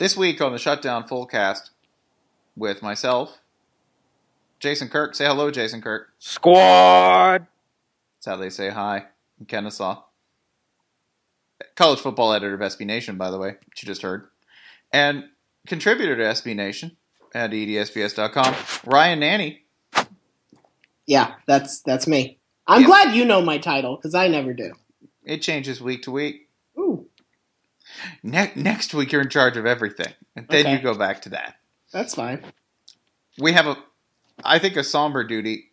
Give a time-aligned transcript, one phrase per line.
[0.00, 1.68] This week on the Shutdown Fullcast
[2.56, 3.36] with myself,
[4.58, 5.14] Jason Kirk.
[5.14, 6.08] Say hello, Jason Kirk.
[6.18, 7.46] Squad.
[8.16, 9.04] That's how they say hi
[9.38, 10.00] in Kennesaw.
[11.76, 14.28] College football editor of SB Nation, by the way, which you just heard.
[14.90, 15.24] And
[15.66, 16.96] contributor to SB Nation
[17.34, 18.54] at edsbs.com,
[18.86, 19.58] Ryan Nanni.
[21.04, 22.38] Yeah, that's that's me.
[22.66, 22.86] I'm Yeah.
[22.86, 24.72] glad you know my title because I never do.
[25.26, 26.48] It changes week to week.
[28.22, 30.12] Ne- next week, you're in charge of everything.
[30.36, 30.72] And then Okay.
[30.72, 31.56] you go back to that.
[31.92, 32.44] that's fine.
[33.38, 33.76] we have a
[34.44, 35.70] I think a somber duty.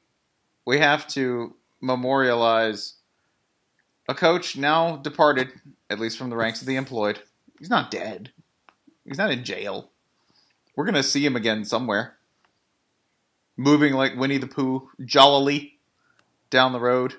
[0.66, 2.96] We have to memorialize
[4.10, 5.50] a coach now departed,
[5.90, 7.20] at least from the ranks of the employed.
[7.60, 8.32] He's not dead.
[9.06, 9.92] He's not in jail.
[10.76, 12.18] We're gonna see him again somewhere.
[13.56, 15.80] Moving like Winnie the Pooh, jollily
[16.50, 17.16] down the road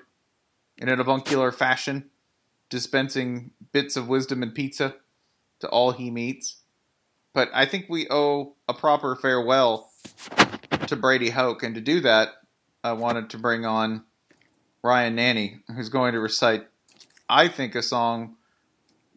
[0.77, 2.08] in an avuncular fashion,
[2.69, 4.95] dispensing bits of wisdom and pizza
[5.59, 6.57] to all he meets.
[7.33, 9.91] But I think we owe a proper farewell
[10.87, 12.29] to Brady Hoke, and to do that,
[12.83, 14.03] I wanted to bring on
[14.83, 16.67] Ryan Nanni, who's going to recite,
[17.27, 18.35] I think, a song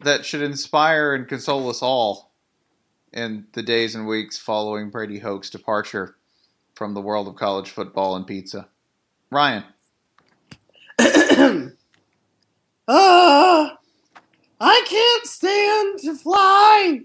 [0.01, 2.33] that should inspire and console us all
[3.13, 6.15] in the days and weeks following Brady Hoke's departure
[6.75, 8.67] from the world of college football and pizza.
[9.31, 9.63] Ryan,
[12.87, 13.77] Ah,
[14.59, 16.99] I can't stand to fly.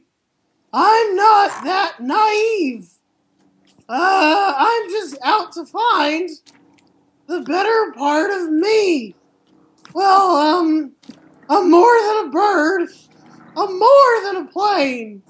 [0.72, 2.91] I'm not that naive.
[3.89, 6.28] Uh, I'm just out to find
[7.28, 9.15] the better part of me.
[9.94, 10.93] Well, um,
[11.49, 12.89] I'm more than a bird.
[13.56, 15.22] I'm more than a plane.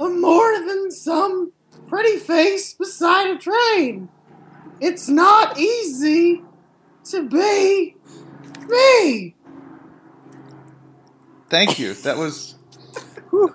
[0.00, 1.52] I'm more than some
[1.88, 4.08] pretty face beside a train.
[4.80, 6.42] It's not easy
[7.04, 7.94] to be
[8.68, 9.36] me.
[11.50, 11.94] Thank you.
[11.94, 12.54] That was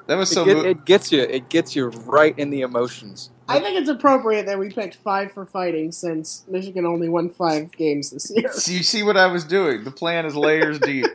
[0.07, 0.45] that was It, so.
[0.45, 1.21] get- mo- it gets you.
[1.21, 3.31] It gets you right in the emotions.
[3.47, 7.71] I think it's appropriate that we picked five for fighting since Michigan only won five
[7.73, 8.51] games this year.
[8.51, 9.83] So you see what I was doing?
[9.83, 11.05] The plan is layers deep.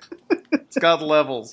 [0.53, 1.53] It's got levels.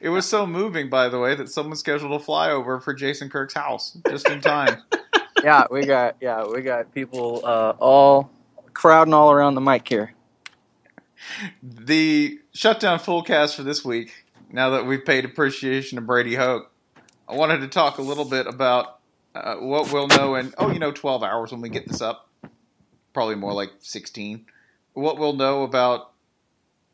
[0.00, 3.54] It was so moving, by the way, that someone scheduled a flyover for Jason Kirk's
[3.54, 4.80] house just in time.
[5.42, 8.30] yeah, we got yeah, we got people uh, all
[8.74, 10.14] crowding all around the mic here.
[11.62, 14.21] the Shutdown Fullcast for this week.
[14.52, 16.70] Now that we've paid appreciation to Brady Hoke,
[17.26, 18.98] I wanted to talk a little bit about
[19.34, 22.28] uh, what we'll know in oh, you know, twelve hours when we get this up.
[23.14, 24.44] Probably more like sixteen.
[24.92, 26.12] What we'll know about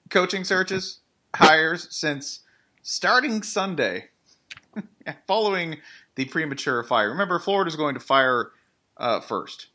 [0.09, 1.01] coaching searches,
[1.35, 2.41] hires since
[2.83, 4.11] starting Sunday,
[5.27, 5.79] following
[6.15, 7.11] the premature fire.
[7.11, 8.53] Remember, Florida's going to fire
[8.99, 9.67] uh, first.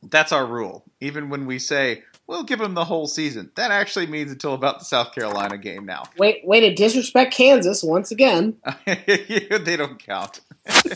[0.00, 0.84] That's our rule.
[1.00, 3.50] Even when we say we'll give him the whole season.
[3.56, 6.04] That actually means until about the South Carolina game now.
[6.18, 8.56] Wait, way to disrespect Kansas once again.
[8.86, 10.40] they don't count.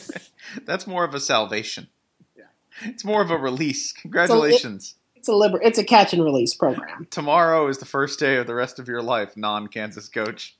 [0.64, 1.88] That's more of a salvation.
[2.36, 2.44] Yeah.
[2.82, 3.92] It's more of a release.
[3.92, 4.94] Congratulations.
[5.16, 7.06] It's a liber- It's a catch and release program.
[7.10, 10.56] Tomorrow is the first day of the rest of your life, non-Kansas coach.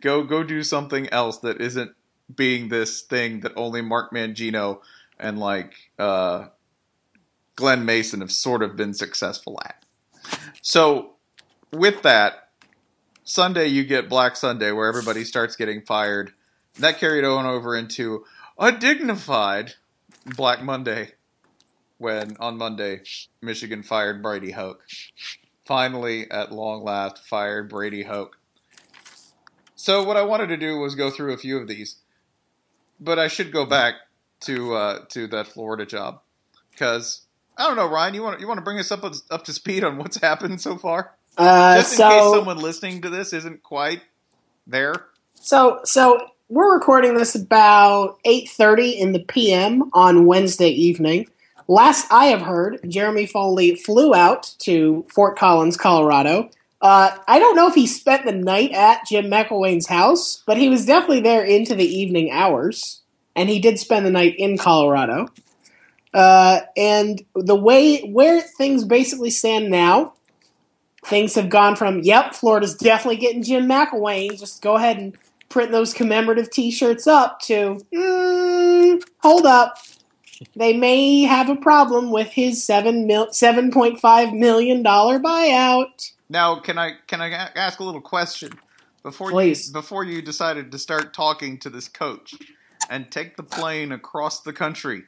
[0.00, 1.92] Go go do something else that isn't
[2.34, 4.80] being this thing that only Mark Mangino
[5.18, 6.48] and like uh,
[7.56, 9.84] Glenn Mason have sort of been successful at.
[10.62, 11.14] So,
[11.72, 12.50] with that,
[13.24, 16.32] Sunday you get Black Sunday where everybody starts getting fired.
[16.78, 18.24] That carried on over into
[18.58, 19.74] a dignified
[20.36, 21.12] Black Monday
[21.98, 23.02] when on Monday
[23.40, 24.82] Michigan fired Brady Hoke.
[25.64, 28.36] Finally, at long last, fired Brady Hoke.
[29.76, 31.96] So what I wanted to do was go through a few of these,
[33.00, 33.94] but I should go back
[34.40, 36.20] to uh, to that Florida job
[36.70, 37.22] because
[37.56, 38.14] I don't know, Ryan.
[38.14, 40.76] You want you want to bring us up up to speed on what's happened so
[40.76, 44.00] far, Uh, just in so, case someone listening to this isn't quite
[44.66, 44.94] there.
[45.34, 51.26] so, so we're recording this about eight thirty in the PM on Wednesday evening.
[51.68, 56.50] Last I have heard, Jeremy Foley flew out to Fort Collins, Colorado.
[56.80, 60.68] Uh, I don't know if he spent the night at Jim McElwain's house, but he
[60.68, 63.02] was definitely there into the evening hours,
[63.36, 65.28] and he did spend the night in Colorado.
[66.14, 70.12] Uh, and the way where things basically stand now,
[71.04, 74.38] things have gone from yep, Florida's definitely getting Jim McElwain.
[74.38, 75.16] Just go ahead and
[75.48, 77.40] print those commemorative T-shirts up.
[77.42, 79.78] To mm, hold up,
[80.54, 86.12] they may have a problem with his seven mil seven point five million dollar buyout.
[86.28, 88.52] Now, can I can I ask a little question
[89.02, 89.68] before Please.
[89.68, 92.34] you before you decided to start talking to this coach
[92.90, 95.04] and take the plane across the country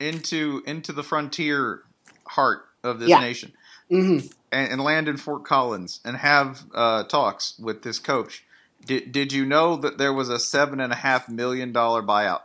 [0.00, 1.82] into into the frontier
[2.26, 3.18] heart of this Yeah.
[3.18, 3.52] nation
[3.90, 4.18] hmm
[4.52, 8.44] and, and land in Fort Collins and have uh, talks with this coach?
[8.84, 12.42] Did did you know that there was a seven and a half million dollar buyout?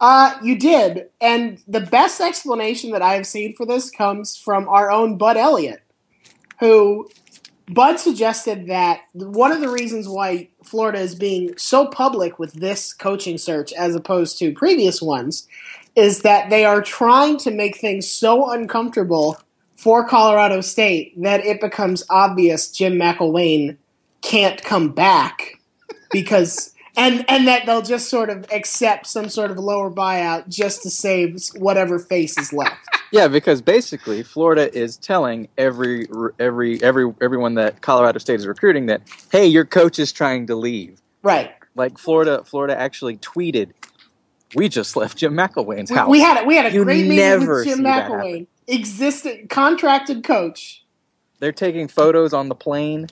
[0.00, 4.68] Uh, you did, and the best explanation that I have seen for this comes from
[4.68, 5.82] our own Bud Elliott,
[6.60, 7.08] who
[7.68, 12.92] Bud suggested that one of the reasons why Florida is being so public with this
[12.94, 15.48] coaching search as opposed to previous ones
[15.94, 19.38] is that they are trying to make things so uncomfortable
[19.76, 23.76] for Colorado State that it becomes obvious Jim McElwain
[24.20, 25.60] can't come back
[26.10, 30.82] because and and that they'll just sort of accept some sort of lower buyout just
[30.82, 32.78] to save whatever face is left.
[33.12, 36.06] Yeah, because basically Florida is telling every
[36.38, 40.56] every every everyone that Colorado State is recruiting that hey, your coach is trying to
[40.56, 40.98] leave.
[41.22, 41.52] Right.
[41.74, 43.72] Like Florida, Florida actually tweeted,
[44.54, 47.46] "We just left Jim McElwain's house." we had a, we had a You great meeting
[47.46, 50.84] with Jim see that McElwain, existent contracted coach.
[51.38, 53.08] They're taking photos on the plane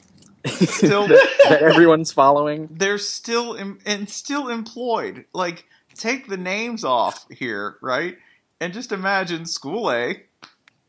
[0.47, 1.09] Still,
[1.49, 2.69] that everyone's following.
[2.71, 5.27] they're still em- and still employed.
[5.35, 8.17] Like, take the names off here, right?
[8.61, 10.23] And just imagine School A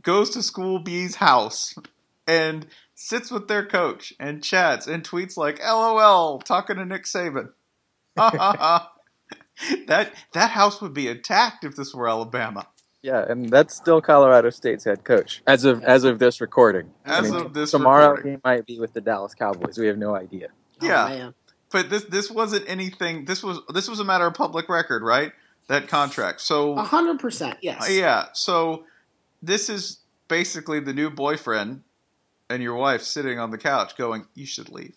[0.01, 1.75] goes to School B's house
[2.27, 7.49] and sits with their coach and chats and tweets like "LOL," talking to Nick Saban.
[9.87, 12.67] that that house would be attacked if this were Alabama.
[13.03, 16.91] Yeah, and that's still Colorado State's head coach as of as of this recording.
[17.03, 18.33] As of this tomorrow recording.
[18.33, 19.77] he might be with the Dallas Cowboys.
[19.77, 20.49] We have no idea.
[20.81, 21.05] Yeah.
[21.05, 21.33] Oh, man.
[21.71, 23.25] But this this wasn't anything.
[23.25, 25.31] This was this was a matter of public record, right?
[25.67, 26.41] That contract.
[26.41, 27.87] So A hundred percent, yes.
[27.89, 28.83] Uh, Yeah, so
[29.41, 31.83] this is basically the new boyfriend
[32.49, 34.95] and your wife sitting on the couch going, "You should leave.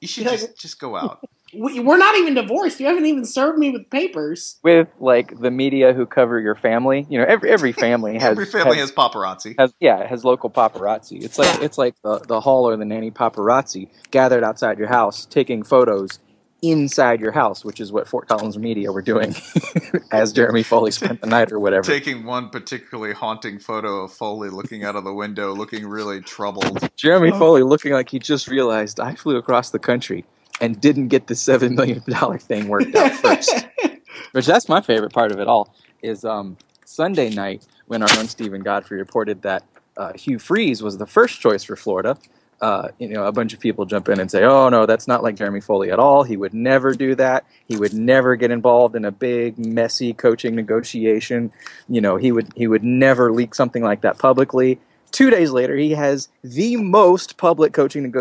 [0.00, 2.80] You should just just go out." We, we're not even divorced.
[2.80, 4.58] You haven't even served me with papers.
[4.62, 8.46] With like the media who cover your family, you know, every every family has Every
[8.46, 9.54] family has paparazzi.
[9.58, 11.22] has yeah it has local paparazzi.
[11.22, 15.26] It's like it's like the the hall or the nanny paparazzi gathered outside your house
[15.26, 16.18] taking photos
[16.62, 19.34] inside your house, which is what Fort Collins media were doing
[20.12, 21.82] as Jeremy Foley spent the night or whatever.
[21.82, 26.88] Taking one particularly haunting photo of Foley looking out of the window, looking really troubled.
[26.96, 30.24] Jeremy Foley looking like he just realized I flew across the country
[30.62, 33.66] and didn't get the seven million dollar thing worked out first.
[34.32, 38.28] Which that's my favorite part of it all is um, Sunday night when our own
[38.28, 39.64] Steven Godfrey reported that
[39.96, 42.16] uh, Hugh Freeze was the first choice for Florida.
[42.60, 45.22] Uh, you know, a bunch of people jump in and say, "Oh no, that's not
[45.22, 46.22] like Jeremy Foley at all.
[46.22, 47.44] He would never do that.
[47.66, 51.50] He would never get involved in a big, messy coaching negotiation.
[51.88, 54.78] You know, he would he would never leak something like that publicly."
[55.10, 58.14] Two days later, he has the most public coaching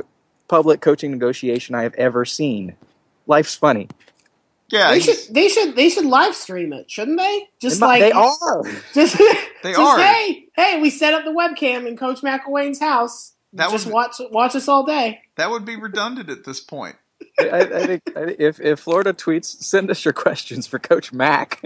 [0.52, 2.76] public coaching negotiation I have ever seen.
[3.26, 3.88] Life's funny.
[4.70, 7.48] Yeah, they should they should they should live stream it, shouldn't they?
[7.62, 8.64] Just They like they are.
[8.94, 9.34] Just They
[9.72, 9.98] just, are.
[10.00, 13.34] Hey, hey, we set up the webcam in Coach McElwain's house.
[13.54, 15.22] That just would- watch watch us all day.
[15.36, 16.96] that would be redundant at this point.
[17.40, 21.62] I, I think if if Florida tweets, send us your questions for Coach Mack,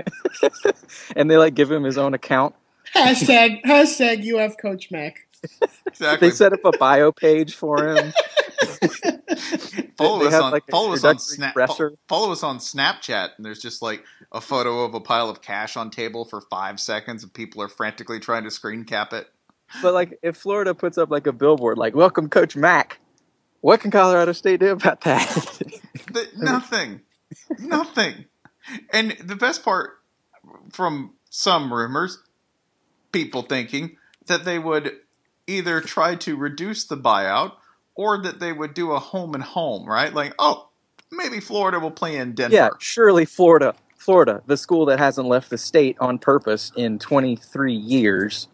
[1.16, 2.54] and they like give him his own account.
[2.96, 5.25] Hashtag hashtag UF Coach Mac.
[5.88, 6.30] Exactly.
[6.30, 8.14] They set up a bio page for him.
[9.98, 11.56] follow us on like, follow us on Snap.
[12.08, 15.78] Follow us on Snapchat, and there's just like a photo of a pile of cash
[15.78, 19.28] on table for five seconds, and people are frantically trying to screen cap it.
[19.82, 23.00] But like, if Florida puts up like a billboard, like "Welcome, Coach Mack,"
[23.62, 25.62] what can Colorado State do about that?
[26.14, 27.02] The, nothing,
[27.60, 28.26] nothing.
[28.92, 30.00] And the best part,
[30.72, 32.20] from some rumors,
[33.12, 33.98] people thinking
[34.28, 34.92] that they would
[35.48, 37.54] either try to reduce the buyout
[37.96, 40.14] or that they would do a home and home, right?
[40.14, 40.70] Like, oh,
[41.12, 42.56] maybe Florida will play in Denver.
[42.56, 47.74] yeah, surely Florida, Florida, the school that hasn't left the state on purpose in 23
[47.74, 48.48] years,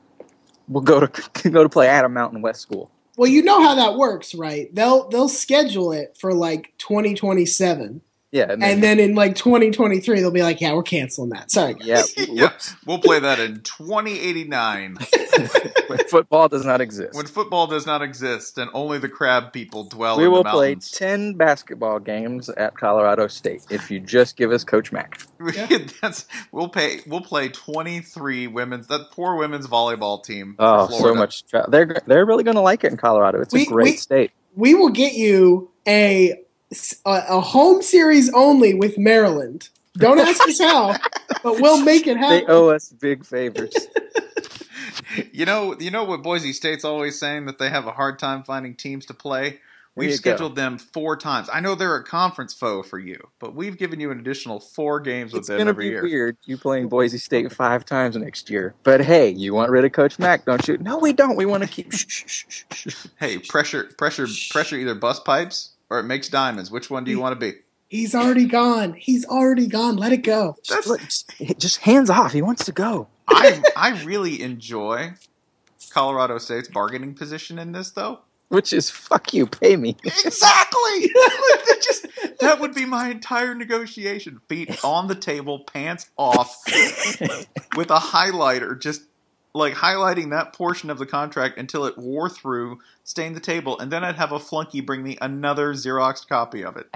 [0.67, 2.91] will go to go to play Adam Mountain West School.
[3.17, 4.74] Well, you know how that works, right?
[4.74, 8.01] They'll they'll schedule it for like 2027.
[8.31, 11.73] Yeah, and And then in like 2023 they'll be like, "Yeah, we're canceling that." Sorry.
[11.73, 11.85] guys.
[12.17, 12.50] yeah, yeah,
[12.85, 14.97] we'll play that in 2089
[15.88, 17.13] when football does not exist.
[17.13, 20.50] when football does not exist and only the crab people dwell we in will the
[20.50, 25.19] play 10 basketball games at Colorado State if you just give us Coach Mack.
[26.01, 27.01] That's we'll pay.
[27.07, 28.88] We'll play 23 women's.
[28.88, 30.55] That poor women's volleyball team.
[30.57, 31.45] for Oh, so much.
[31.47, 33.41] Tra- they're they're really going to like it in Colorado.
[33.41, 34.31] It's We- a great we- state.
[34.55, 36.38] We will get you a
[37.05, 39.69] a, a home series only with Maryland.
[39.95, 40.95] Don't ask us how,
[41.43, 42.45] but we'll make it happen.
[42.47, 43.73] They owe us big favors.
[45.33, 48.43] You know, you know what Boise State's always saying that they have a hard time
[48.43, 49.59] finding teams to play.
[49.93, 50.19] We've you go.
[50.19, 51.49] scheduled them four times.
[51.51, 55.01] I know they're a conference foe for you, but we've given you an additional four
[55.01, 56.03] games with it's them going to every be year.
[56.03, 58.73] weird you playing Boise State five times next year.
[58.83, 60.77] But hey, you want rid of Coach Mack, don't you?
[60.77, 61.35] No, we don't.
[61.35, 61.91] We want to keep.
[61.91, 63.05] shh, shh, shh, shh, shh.
[63.19, 64.77] Hey, pressure, pressure, pressure!
[64.77, 66.71] Either bust pipes or it makes diamonds.
[66.71, 67.60] Which one do you want to be?
[67.89, 68.93] He's already gone.
[68.93, 69.98] He's already gone.
[69.98, 70.55] Let it go.
[70.63, 72.31] Just, look, just, just hands off.
[72.31, 73.10] He wants to go.
[73.27, 75.12] I I really enjoy
[75.89, 78.19] Colorado State's bargaining position in this, though.
[78.48, 79.98] Which is fuck you, pay me.
[80.03, 81.12] Exactly.
[81.67, 82.07] That just
[82.39, 84.39] that would be my entire negotiation.
[84.48, 86.62] Feet on the table, pants off,
[87.75, 89.03] with a highlighter, just
[89.53, 93.91] like highlighting that portion of the contract until it wore through, stained the table, and
[93.91, 96.88] then I'd have a flunky bring me another Xerox copy of it,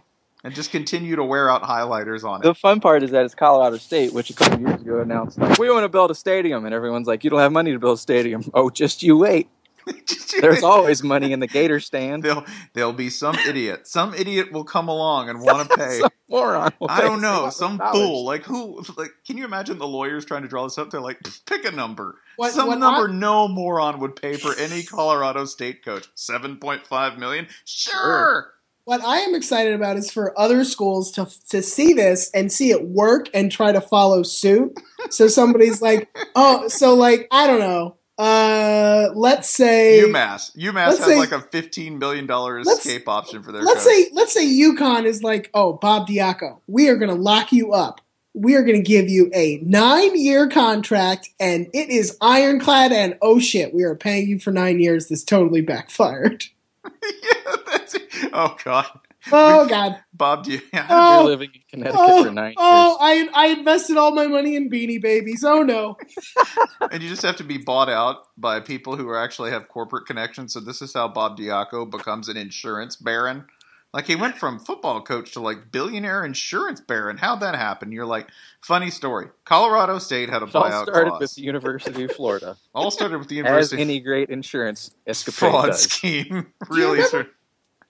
[0.44, 2.44] and just continue to wear out highlighters on it.
[2.44, 5.58] The fun part is that it's Colorado State, which a couple years ago announced like
[5.60, 7.98] we want to build a stadium, and everyone's like, "You don't have money to build
[7.98, 9.50] a stadium." Oh, just you wait.
[10.42, 12.24] There's always money in the Gator stand.
[12.24, 13.88] There'll there'll be some idiot.
[13.88, 16.00] Some idiot will come along and want to pay.
[16.00, 16.74] Some moron.
[16.80, 17.50] will I don't know.
[17.50, 17.92] Some $6,000.
[17.92, 18.26] fool.
[18.26, 18.84] Like who?
[18.98, 20.90] Like, can you imagine the lawyers trying to draw this up?
[20.90, 22.18] They're like, pick a number.
[22.38, 26.08] What- Some what number I- no moron would pay for any Colorado State coach.
[26.16, 27.48] Seven point five million.
[27.66, 28.52] Sure.
[28.86, 32.70] What I am excited about is for other schools to to see this and see
[32.72, 34.80] it work and try to follow suit.
[35.10, 37.98] So somebody's like, "Oh, so like I don't know.
[38.18, 40.56] Uh, let's say UMass.
[40.56, 43.62] UMass has say- like a fifteen billion dollar escape option for their.
[43.62, 43.94] let's coach.
[43.94, 47.74] say let's say UConn is like, "Oh, Bob Diaco, we are going to lock you
[47.74, 48.00] up.
[48.34, 53.40] We are going to give you a 9-year contract and it is ironclad and oh
[53.40, 55.08] shit, we are paying you for 9 years.
[55.08, 56.46] This totally backfired."
[56.86, 57.96] yeah, that's.
[58.32, 58.88] Oh God,
[59.32, 60.00] Oh god.
[60.16, 60.44] Bob.
[60.46, 60.62] Do you?
[60.74, 60.88] Yeah.
[60.90, 63.30] Oh, You're living in Connecticut oh, for nine oh, years.
[63.34, 65.44] I I invested all my money in Beanie Babies.
[65.44, 65.98] Oh no.
[66.92, 70.54] and you just have to be bought out by people who actually have corporate connections.
[70.54, 73.46] So this is how Bob Diaco becomes an insurance baron.
[73.94, 77.16] Like he went from football coach to like billionaire insurance baron.
[77.16, 77.94] How'd that happen?
[77.94, 78.28] You're like,
[78.62, 79.28] funny story.
[79.46, 81.22] Colorado State had a It all buyout started clause.
[81.22, 83.76] with the University of Florida, all started with the University.
[83.78, 85.84] as university any great insurance escapade fraud does.
[85.84, 86.28] scheme.
[86.28, 87.32] Do you really, remember- started-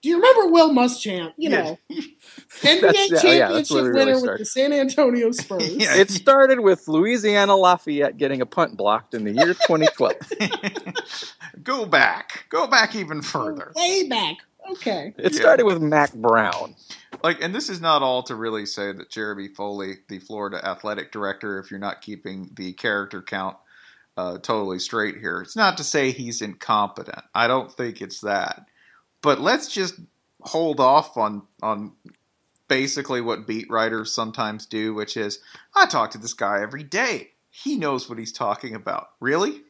[0.02, 1.32] Do you remember Will Muschamp?
[1.36, 2.10] You know, That's-
[2.62, 5.68] NBA yeah, yeah, that's championship where we really winner with the San Antonio Spurs.
[5.76, 5.96] Yeah.
[5.96, 10.14] It started with Louisiana Lafayette getting a punt blocked in the year 2012.
[11.62, 13.72] go back, go back even further.
[13.74, 14.36] Way back.
[14.72, 15.14] Okay.
[15.18, 15.38] It Yeah.
[15.40, 16.74] started with Mack Brown.
[17.22, 21.12] like and this is not all to really say that Jeremy Foley, the Florida athletic
[21.12, 23.56] director, if you're not keeping the character count
[24.16, 27.22] uh, totally straight here, it's not to say he's incompetent.
[27.34, 28.66] I don't think it's that.
[29.26, 29.98] But let's just
[30.42, 31.94] hold off on on
[32.68, 35.40] basically what beat writers sometimes do, which is
[35.74, 37.30] I talk to this guy every day.
[37.50, 39.08] He knows what he's talking about.
[39.18, 39.62] Really?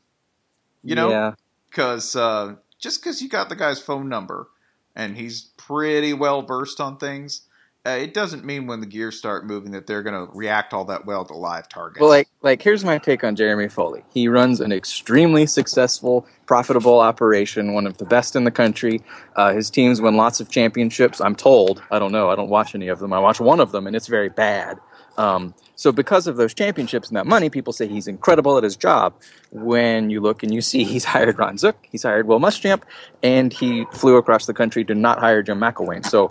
[0.84, 1.08] You know?
[1.08, 1.32] yeah,
[1.70, 4.48] because uh, just because you got the guy's phone number
[4.94, 7.45] and he's pretty well versed on things,
[7.86, 10.84] uh, it doesn't mean when the gears start moving that they're going to react all
[10.86, 12.00] that well to live targets.
[12.00, 14.02] Well, like, like here's my take on Jeremy Foley.
[14.12, 19.02] He runs an extremely successful, profitable operation, one of the best in the country.
[19.36, 21.20] Uh, his teams win lots of championships.
[21.20, 21.80] I'm told.
[21.90, 22.28] I don't know.
[22.28, 23.12] I don't watch any of them.
[23.12, 24.78] I watch one of them, and it's very bad.
[25.16, 28.76] Um, so, because of those championships and that money, people say he's incredible at his
[28.76, 29.14] job.
[29.50, 32.82] When you look and you see he's hired Ron Zook, he's hired Will Muschamp,
[33.22, 36.04] and he flew across the country to not hire Jim McElwain.
[36.04, 36.28] So,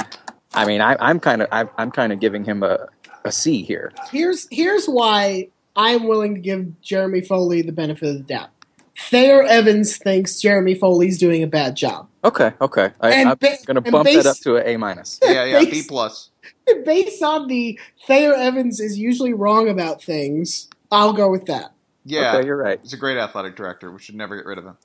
[0.56, 2.88] I mean, I, I'm kind of I'm kind of giving him a,
[3.24, 3.92] a C here.
[4.12, 8.50] Here's here's why I'm willing to give Jeremy Foley the benefit of the doubt.
[8.98, 12.08] Thayer Evans thinks Jeremy Foley's doing a bad job.
[12.24, 12.92] Okay, okay.
[13.02, 15.20] I, I'm ba- going to and bump that up to an A minus.
[15.24, 16.30] yeah, yeah, B plus.
[16.86, 21.74] Based on the Thayer Evans is usually wrong about things, I'll go with that.
[22.06, 22.80] Yeah, Okay, you're right.
[22.82, 23.92] he's a great athletic director.
[23.92, 24.78] We should never get rid of him.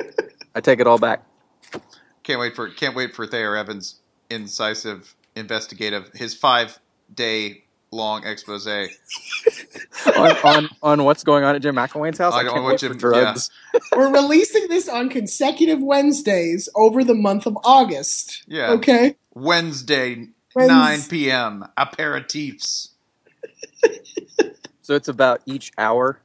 [0.54, 1.24] I take it all back.
[2.22, 3.99] Can't wait for can't wait for Thayer Evans'
[4.30, 6.78] incisive, investigative, his five
[7.14, 8.66] day long expose.
[10.16, 12.32] on, on on what's going on at Jim McElwain's house.
[12.34, 13.50] I I, don't can't know what wait Jim- for drugs.
[13.96, 18.44] We're releasing this on consecutive Wednesdays over the month of August.
[18.46, 18.72] Yeah.
[18.72, 19.16] Okay.
[19.34, 21.64] Wednesday, Wednes- nine p.m.
[21.76, 22.88] aperitifs.
[24.82, 26.18] So it's about each hour.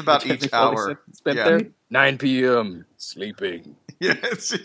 [0.00, 1.00] It's about each hour.
[1.12, 1.44] spent Yeah.
[1.44, 1.60] there.
[1.90, 2.86] 9 p.m.
[2.96, 3.76] sleeping.
[4.02, 4.56] Yeah, it's,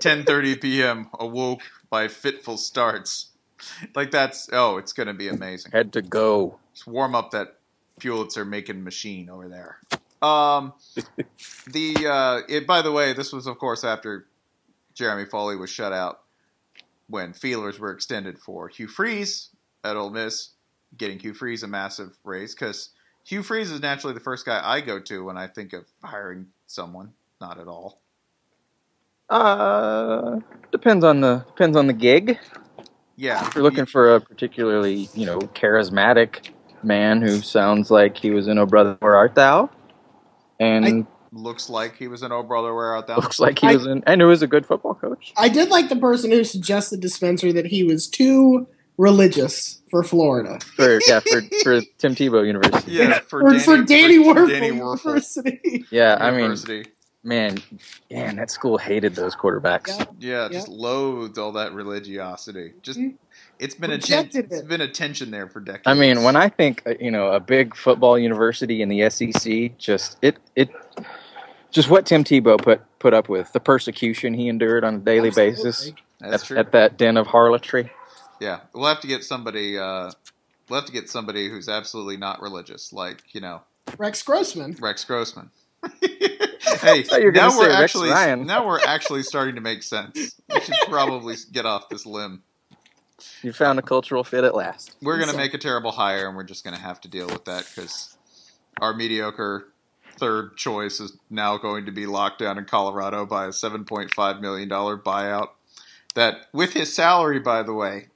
[0.00, 1.10] ten thirty p.m.
[1.20, 1.60] Awoke
[1.90, 3.28] by fitful starts.
[3.94, 5.72] Like that's oh, it's gonna be amazing.
[5.72, 6.58] Had to go.
[6.72, 7.58] Just warm up that
[8.00, 9.76] Pulitzer making machine over there.
[10.26, 10.72] Um,
[11.70, 14.26] the uh, it, by the way, this was of course after
[14.94, 16.22] Jeremy Foley was shut out
[17.08, 19.50] when feelers were extended for Hugh Freeze
[19.84, 20.52] at Ole Miss,
[20.96, 22.88] getting Hugh Freeze a massive raise because
[23.24, 26.48] Hugh Freeze is naturally the first guy I go to when I think of hiring
[26.66, 27.12] someone.
[27.40, 28.00] Not at all.
[29.30, 32.38] Uh, depends on the depends on the gig.
[33.16, 36.50] Yeah, If you're looking for a particularly you know charismatic
[36.82, 39.70] man who sounds like he was in "Oh Brother Where Art Thou,"
[40.60, 43.16] and looks like he was an Oh Brother Where Art Thou.
[43.16, 45.32] looks like he I- was in and who is a good football coach.
[45.36, 50.02] I did like the person who suggested to Spencer that he was too religious for
[50.02, 50.58] Florida.
[50.76, 52.92] For yeah, for for Tim Tebow University.
[52.92, 55.84] Yeah, for, For, Danny, for Danny for Wuerffel Danny Wuerffel University.
[55.90, 56.84] Yeah, I mean,
[57.22, 57.58] man,
[58.10, 59.98] man, that school hated those quarterbacks.
[60.18, 60.44] Yeah.
[60.44, 62.72] Yeah, just loathed all that religiosity.
[62.82, 63.00] Just
[63.58, 64.68] it's been a ten- Rejected it's it.
[64.68, 65.82] been a tension there for decades.
[65.86, 69.76] I mean, when I think uh, you know a big football university in the SEC,
[69.78, 70.70] just it it
[71.70, 75.28] just what Tim Tebow put put up with, the persecution he endured on a daily
[75.28, 75.52] Absolutely.
[75.52, 76.56] basis that's at, true.
[76.58, 77.90] at that den of harlotry.
[78.42, 79.78] Yeah, we'll have to get somebody.
[79.78, 80.10] Uh,
[80.68, 83.62] we'll have to get somebody who's absolutely not religious, like you know
[83.96, 84.76] Rex Grossman.
[84.80, 85.50] Rex Grossman.
[86.00, 90.36] hey, thought you were gonna now we're actually now we're actually starting to make sense.
[90.52, 92.42] We should probably get off this limb.
[93.42, 94.96] You found a cultural fit at last.
[95.00, 97.08] We're going to So- make a terrible hire, and we're just going to have to
[97.08, 98.16] deal with that because
[98.80, 99.68] our mediocre
[100.16, 104.68] third choice is now going to be locked down in Colorado by a $7.5 million
[104.68, 105.48] buyout.
[106.14, 108.08] That, with his salary, by the way,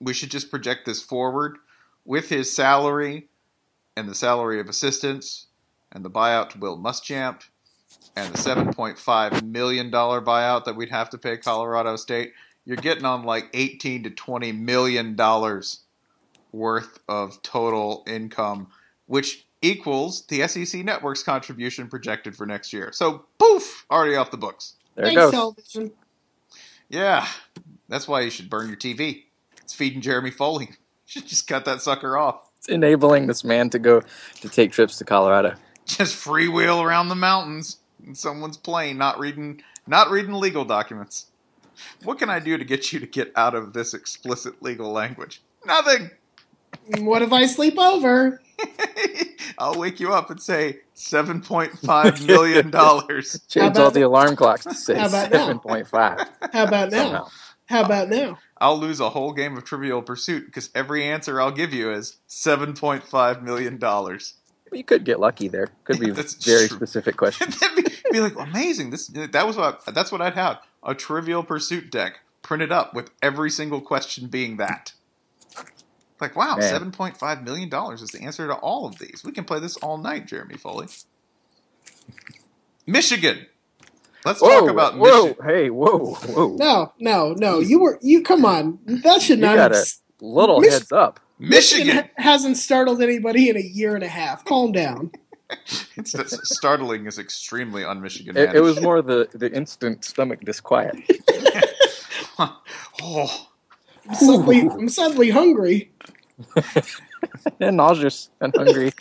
[0.00, 1.58] we should just project this forward.
[2.04, 3.28] With his salary
[3.96, 5.46] and the salary of assistants
[5.92, 7.42] and the buyout to Will Muschamp
[8.16, 12.32] and the $7.5 million buyout that we'd have to pay Colorado State,
[12.64, 15.80] you're getting on like 18 to 20 million dollars
[16.52, 18.68] worth of total income,
[19.06, 22.90] which equals the SEC network's contribution projected for next year.
[22.92, 24.74] So, poof, already off the books.
[24.94, 25.32] There it Thanks, goes.
[25.32, 25.92] television.
[26.88, 27.26] Yeah,
[27.88, 29.24] that's why you should burn your TV.
[29.68, 30.70] It's feeding Jeremy Foley.
[31.04, 32.48] Should just cut that sucker off.
[32.56, 34.00] It's enabling this man to go
[34.40, 35.56] to take trips to Colorado.
[35.84, 41.26] Just freewheel around the mountains in someone's plane, not reading, not reading legal documents.
[42.02, 45.42] What can I do to get you to get out of this explicit legal language?
[45.66, 46.12] Nothing.
[47.00, 48.40] What if I sleep over?
[49.58, 53.38] I'll wake you up and say seven point five million dollars.
[53.48, 55.38] Change about all the alarm clocks to say How about now?
[55.38, 56.26] seven point five.
[56.54, 57.02] How about now?
[57.02, 57.28] Somehow.
[57.68, 58.38] How about now?
[58.58, 62.16] I'll lose a whole game of Trivial Pursuit because every answer I'll give you is
[62.26, 64.34] seven point five million dollars.
[64.72, 65.68] You could get lucky there.
[65.84, 66.76] Could be That's very true.
[66.76, 67.60] specific questions.
[67.60, 68.90] That'd be, be like amazing.
[68.90, 73.10] This that was what that's what I'd have a Trivial Pursuit deck printed up with
[73.22, 74.92] every single question being that.
[76.20, 76.62] Like wow, Man.
[76.68, 79.22] seven point five million dollars is the answer to all of these.
[79.24, 80.86] We can play this all night, Jeremy Foley.
[82.86, 83.46] Michigan.
[84.24, 85.44] Let's Whoa, talk about whoa, Michigan.
[85.46, 86.56] hey, whoa, whoa!
[86.56, 87.60] No, no, no.
[87.60, 88.22] You were you.
[88.22, 88.78] Come on.
[88.86, 89.56] That should You not.
[89.56, 89.84] got have,
[90.20, 91.20] a little Mich- heads up.
[91.38, 92.10] Michigan Michigan.
[92.16, 94.44] hasn't startled anybody in a year and a half.
[94.44, 95.12] Calm down.
[95.96, 98.36] It's that's- startling is extremely un-Michigan.
[98.36, 100.96] It, it was more the the instant stomach disquiet.
[102.38, 102.52] oh,
[104.08, 105.90] I'm suddenly, I'm suddenly hungry.
[107.60, 108.92] and nauseous and hungry.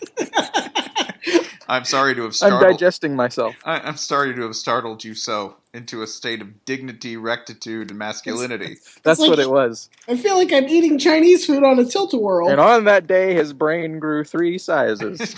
[1.67, 2.63] I'm sorry to have startled.
[2.63, 3.55] I'm digesting myself.
[3.65, 7.99] I, I'm sorry to have startled you so into a state of dignity, rectitude, and
[7.99, 8.77] masculinity.
[9.03, 9.89] That's like- what it was.
[10.07, 12.49] I feel like I'm eating Chinese food on a tilt a whirl.
[12.49, 15.35] And on that day, his brain grew three sizes.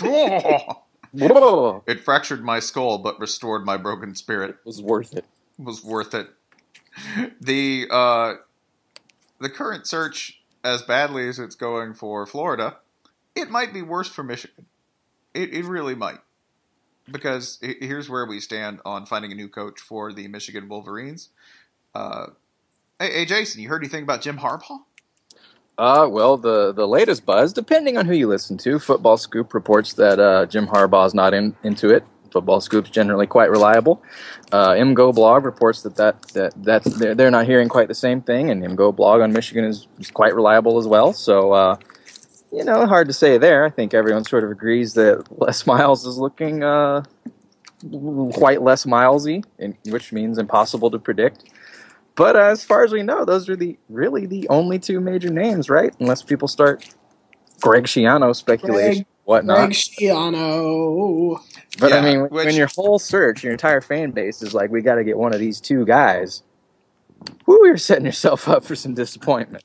[1.12, 4.50] it fractured my skull, but restored my broken spirit.
[4.50, 5.18] It was worth it.
[5.18, 5.62] it.
[5.62, 6.28] was worth it.
[7.40, 8.34] The uh,
[9.40, 12.76] the current search, as badly as it's going for Florida,
[13.34, 14.66] it might be worse for Michigan.
[15.34, 16.18] It it really might,
[17.10, 21.30] because here's where we stand on finding a new coach for the Michigan Wolverines.
[21.94, 22.26] Uh,
[22.98, 24.80] hey, hey, Jason, you heard anything about Jim Harbaugh?
[25.78, 29.94] Uh, well, the, the latest buzz, depending on who you listen to, Football Scoop reports
[29.94, 32.04] that uh, Jim Harbaugh's not in, into it.
[32.30, 34.02] Football Scoop's generally quite reliable.
[34.52, 38.20] Uh, MGO Blog reports that, that, that that's, they're, they're not hearing quite the same
[38.20, 41.14] thing, and MGO Blog on Michigan is, is quite reliable as well.
[41.14, 41.76] So, uh,
[42.52, 43.64] you know, hard to say there.
[43.64, 47.04] I think everyone sort of agrees that Les Miles is looking uh,
[48.32, 49.44] quite less milesy,
[49.86, 51.44] which means impossible to predict.
[52.16, 55.30] But uh, as far as we know, those are the really the only two major
[55.30, 55.94] names, right?
[56.00, 56.84] Unless people start
[57.60, 59.56] Greg Schiano speculation, Greg- whatnot.
[59.58, 61.38] Greg Schiano.
[61.78, 64.82] but I mean, which- when your whole search, your entire fan base is like, we
[64.82, 66.42] got to get one of these two guys.
[67.46, 69.62] Woo, you're setting yourself up for some disappointment.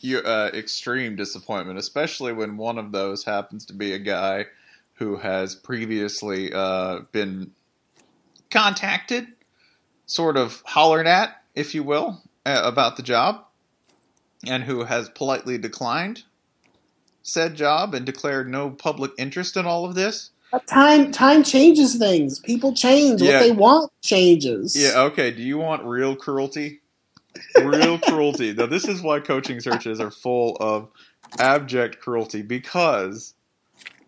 [0.00, 4.46] You uh, extreme disappointment, especially when one of those happens to be a guy
[4.94, 7.50] who has previously uh, been
[8.50, 9.26] contacted,
[10.06, 13.44] sort of hollered at, if you will, uh, about the job,
[14.46, 16.22] and who has politely declined
[17.24, 20.30] said job and declared no public interest in all of this.
[20.52, 22.38] But Time time changes things.
[22.38, 23.20] People change.
[23.20, 23.32] Yeah.
[23.32, 24.76] What they want changes.
[24.76, 25.32] Yeah, okay.
[25.32, 26.80] Do you want real cruelty?
[27.62, 28.52] Real cruelty.
[28.52, 30.88] Now, this is why coaching searches are full of
[31.38, 33.34] abject cruelty because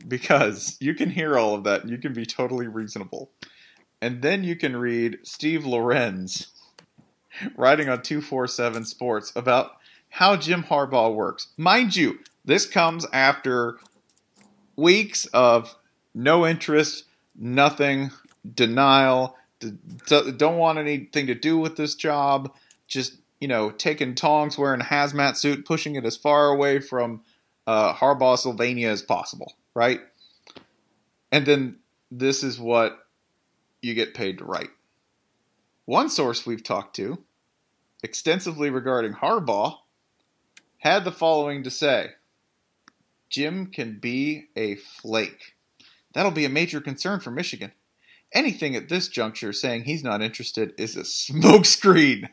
[0.06, 3.30] because you can hear all of that and you can be totally reasonable.
[4.00, 6.48] And then you can read Steve Lorenz
[7.56, 9.72] writing on 247 Sports about
[10.10, 11.48] how Jim Harbaugh works.
[11.56, 13.78] Mind you, this comes after
[14.76, 15.74] weeks of
[16.14, 18.10] no interest, nothing,
[18.54, 19.36] denial,
[20.36, 22.54] don't want anything to do with this job,
[22.86, 27.22] just, you know, taking tongs, wearing a hazmat suit, pushing it as far away from
[27.66, 30.00] uh, Harbaugh, Sylvania as possible, right?
[31.32, 31.78] And then
[32.10, 33.06] this is what
[33.82, 34.70] you get paid to write.
[35.84, 37.22] One source we've talked to,
[38.02, 39.78] extensively regarding Harbaugh,
[40.78, 42.10] had the following to say
[43.28, 45.54] Jim can be a flake.
[46.12, 47.72] That'll be a major concern for Michigan.
[48.32, 52.30] Anything at this juncture saying he's not interested is a smokescreen.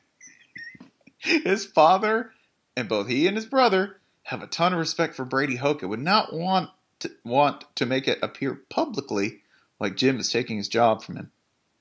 [1.43, 2.31] his father
[2.75, 5.89] and both he and his brother have a ton of respect for Brady Hoke and
[5.89, 9.41] would not want to, want to make it appear publicly
[9.79, 11.31] like Jim is taking his job from him.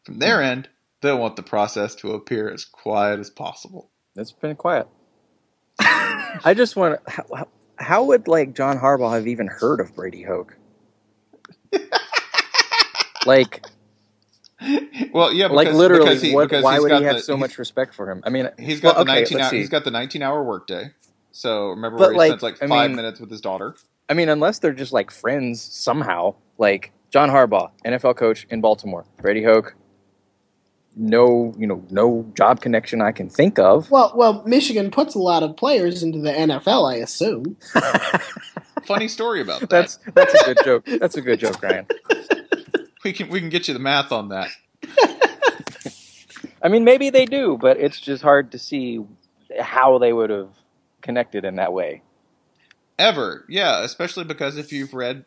[0.05, 0.49] From their hmm.
[0.49, 0.69] end,
[1.01, 3.91] they'll want the process to appear as quiet as possible.
[4.17, 4.89] It's been quiet.
[5.81, 7.47] I just want to.
[7.77, 10.57] How would like John Harbaugh have even heard of Brady Hoke?
[13.27, 13.65] like,
[15.13, 17.17] Well, yeah, because, like literally, because he, what, because why he's would got he have
[17.17, 18.23] the- so much respect for him?
[18.25, 19.41] I mean, He's got well, the okay, nineteen.
[19.41, 19.59] Hour, see.
[19.59, 20.91] he's got the nineteen hour workday.
[21.33, 23.75] So remember But, where he like, spends like I five mean- minutes with his daughter.
[24.09, 29.05] I mean, unless they're just like friends somehow, like John Harbaugh, NFL coach in Baltimore,
[29.21, 29.75] Brady Hoke.
[30.95, 33.91] No, you know, no job connection I can think of.
[33.91, 37.57] Well, well, Michigan puts a lot of players into the NFL, I assume.
[38.85, 39.71] Funny story about that.
[39.71, 40.85] That's that's a good joke.
[41.01, 41.87] That's a good joke, Ryan.
[43.05, 44.51] we can we can get you the math on that.
[46.63, 49.01] I mean, maybe they do, but it's just hard to see
[49.61, 50.51] how they would have
[51.01, 52.03] connected in that way.
[52.99, 55.25] Ever, yeah, especially because if you've read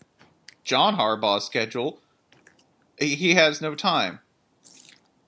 [0.63, 1.99] John Harbaugh's schedule,
[2.97, 4.19] he he has no time.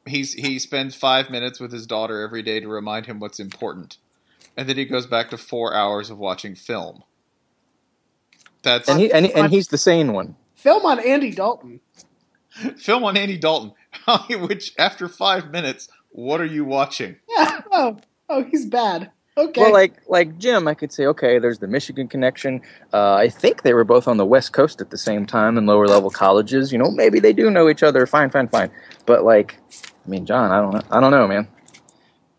[0.06, 3.98] He's he spends five minutes with his daughter every day to remind him what's important,
[4.56, 7.04] and then he goes back to four hours of watching film.
[8.64, 10.36] That's And he and, he, and he's the sane one.
[10.56, 11.82] Film on Andy Dalton.
[12.78, 13.74] film on Andy Dalton.
[14.30, 17.18] Which after five minutes, what are you watching?
[17.30, 17.62] Yeah.
[17.72, 17.98] Oh,
[18.30, 19.12] oh, he's bad.
[19.38, 19.62] Okay.
[19.62, 22.62] Well, like like Jim, I could say, okay, there's the Michigan connection.
[22.92, 25.68] Uh, I think they were both on the West Coast at the same time in
[25.68, 26.72] lower level colleges.
[26.72, 28.08] You know, maybe they do know each other.
[28.08, 28.72] Fine, fine, fine.
[29.06, 29.60] But like,
[30.06, 30.82] I mean, John, I don't know.
[30.90, 31.48] I don't know, man.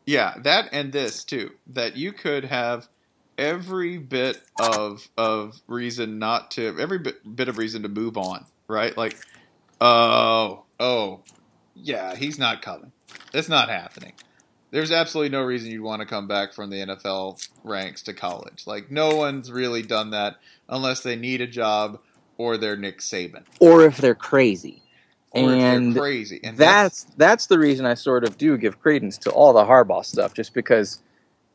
[0.07, 1.53] Yeah, that and this too.
[1.69, 2.89] That you could have
[3.37, 8.45] every bit of of reason not to every bit, bit of reason to move on,
[8.67, 8.97] right?
[8.97, 9.17] Like,
[9.81, 11.21] oh, oh,
[11.75, 12.93] yeah, he's not coming.
[13.33, 14.13] It's not happening.
[14.71, 18.67] There's absolutely no reason you'd want to come back from the NFL ranks to college.
[18.67, 20.37] Like no one's really done that
[20.69, 22.01] unless they need a job
[22.37, 23.45] or they're Nick Saban.
[23.61, 24.83] Or if they're crazy.
[25.31, 26.41] Or if and they're crazy.
[26.43, 30.05] And that's that's the reason I sort of do give credence to all the Harbaugh
[30.05, 31.03] stuff, just because.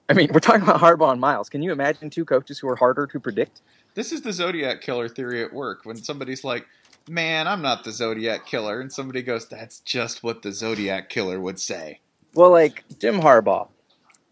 [0.10, 1.48] I mean, we're talking about Harbaugh and Miles.
[1.48, 3.62] Can you imagine two coaches who are harder to predict?
[3.96, 5.86] This is the Zodiac killer theory at work.
[5.86, 6.68] When somebody's like,
[7.08, 11.40] "Man, I'm not the Zodiac killer," and somebody goes, "That's just what the Zodiac killer
[11.40, 12.00] would say."
[12.34, 13.68] Well, like Jim Harbaugh,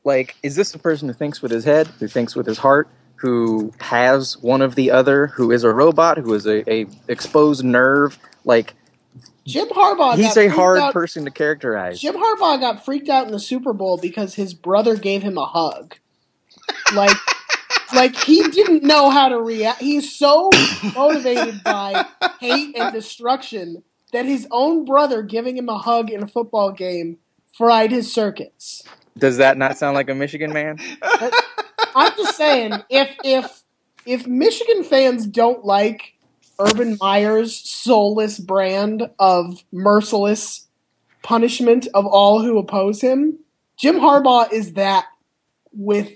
[0.04, 2.88] like is this a person who thinks with his head, who thinks with his heart,
[3.16, 7.64] who has one of the other, who is a robot, who is a, a exposed
[7.64, 8.18] nerve?
[8.44, 8.74] Like
[9.46, 10.16] Jim Harbaugh.
[10.16, 12.00] he's got a hard out- person to characterize.
[12.00, 15.46] Jim Harbaugh got freaked out in the Super Bowl because his brother gave him a
[15.46, 15.96] hug.
[16.94, 17.16] Like,
[17.94, 19.82] like he didn't know how to react.
[19.82, 20.50] He's so
[20.96, 22.06] motivated by
[22.40, 27.18] hate and destruction that his own brother giving him a hug in a football game
[27.58, 28.84] fried his circuits.
[29.18, 30.78] Does that not sound like a Michigan man?
[31.96, 33.64] I'm just saying, if if
[34.06, 36.16] if Michigan fans don't like
[36.60, 40.68] Urban Meyer's soulless brand of merciless
[41.24, 43.40] punishment of all who oppose him,
[43.78, 45.06] Jim Harbaugh is that
[45.74, 46.14] with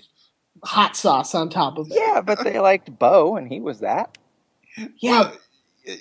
[0.66, 1.96] hot sauce on top of it.
[1.98, 4.18] Yeah, but they liked Bo, and he was that.
[4.98, 5.32] Yeah, Well,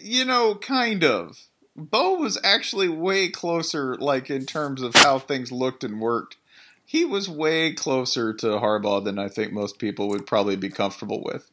[0.02, 1.38] you know, kind of.
[1.76, 6.38] Bo was actually way closer, like in terms of how things looked and worked.
[6.86, 11.24] He was way closer to Harbaugh than I think most people would probably be comfortable
[11.24, 11.50] with.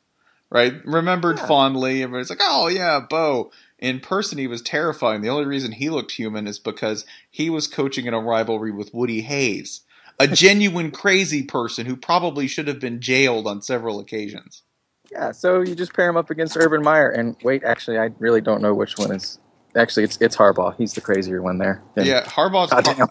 [0.50, 0.74] Right?
[0.84, 1.46] Remembered Yeah.
[1.46, 2.02] fondly.
[2.02, 3.50] Everybody's like, oh, yeah, Bo.
[3.78, 5.22] In person, he was terrifying.
[5.22, 8.94] The only reason he looked human is because he was coaching in a rivalry with
[8.94, 9.80] Woody Hayes,
[10.18, 14.62] a genuine crazy person who probably should have been jailed on several occasions.
[15.10, 18.40] Yeah, so you just pair him up against Urban Meyer, and wait, actually, I really
[18.40, 19.38] don't know which one is.
[19.76, 20.74] Actually, it's it's Harbaugh.
[20.76, 21.82] He's the crazier one there.
[21.96, 23.08] Yeah, Harbaugh's Goddamn.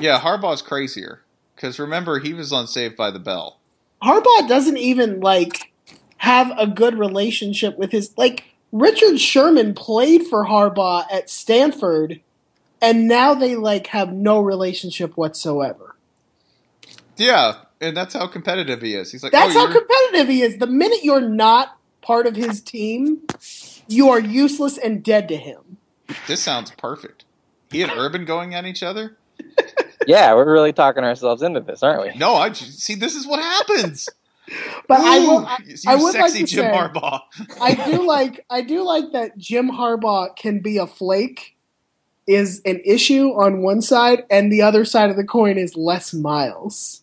[0.00, 1.22] yeah, Harbaugh's crazier
[1.54, 3.58] because remember he was on Saved by the Bell.
[4.02, 5.72] Harbaugh doesn't even like
[6.18, 12.20] have a good relationship with his like Richard Sherman played for Harbaugh at Stanford
[12.80, 15.89] and now they like have no relationship whatsoever.
[17.20, 19.12] Yeah, and that's how competitive he is.
[19.12, 20.56] He's like, That's oh, how competitive he is.
[20.56, 23.20] The minute you're not part of his team,
[23.86, 25.76] you are useless and dead to him.
[26.26, 27.26] this sounds perfect.
[27.70, 29.18] He and Urban going at each other.
[30.06, 32.18] yeah, we're really talking ourselves into this, aren't we?
[32.18, 32.94] No, I see.
[32.94, 34.08] This is what happens.
[34.88, 37.20] But I will I, you I would like sexy to Jim say- Harbaugh.
[37.60, 41.56] I do like I do like that Jim Harbaugh can be a flake
[42.26, 46.12] is an issue on one side and the other side of the coin is Les
[46.12, 47.02] Miles.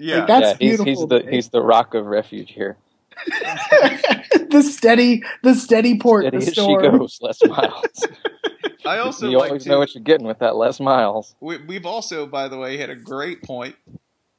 [0.00, 0.86] Yeah, Like, that's yeah, he's, beautiful.
[0.86, 1.32] he's the me.
[1.36, 2.76] he's the rock of refuge here.
[3.26, 8.06] the steady the steady port in Steady the as she goes, Les Miles.
[8.86, 9.68] I also you like always to.
[9.68, 11.34] know what you're getting with that Les Miles.
[11.40, 13.76] we, we've also, by the way, had a great point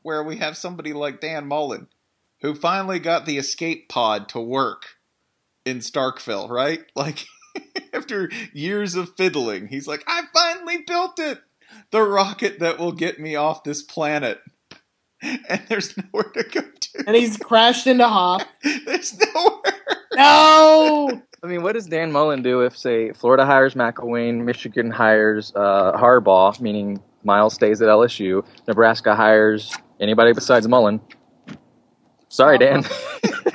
[0.02, 1.88] where we have somebody like Dan Mullen
[2.42, 4.96] who finally got the escape pod to work
[5.66, 6.82] in Starkville, right?
[6.96, 7.26] Like
[7.94, 11.40] after years of fiddling, he's like, "I finally built it,
[11.92, 14.40] the rocket that will get me off this planet."
[15.50, 17.04] And there's nowhere to go to.
[17.06, 18.44] And he's crashed into Hoff.
[18.86, 19.74] There's nowhere.
[20.16, 25.52] No I mean, what does Dan Mullen do if, say, Florida hires McElwain, Michigan hires
[25.56, 31.02] uh, Harbaugh, meaning Miles stays at LSU, Nebraska hires anybody besides Mullen?
[32.30, 32.84] Sorry, Dan.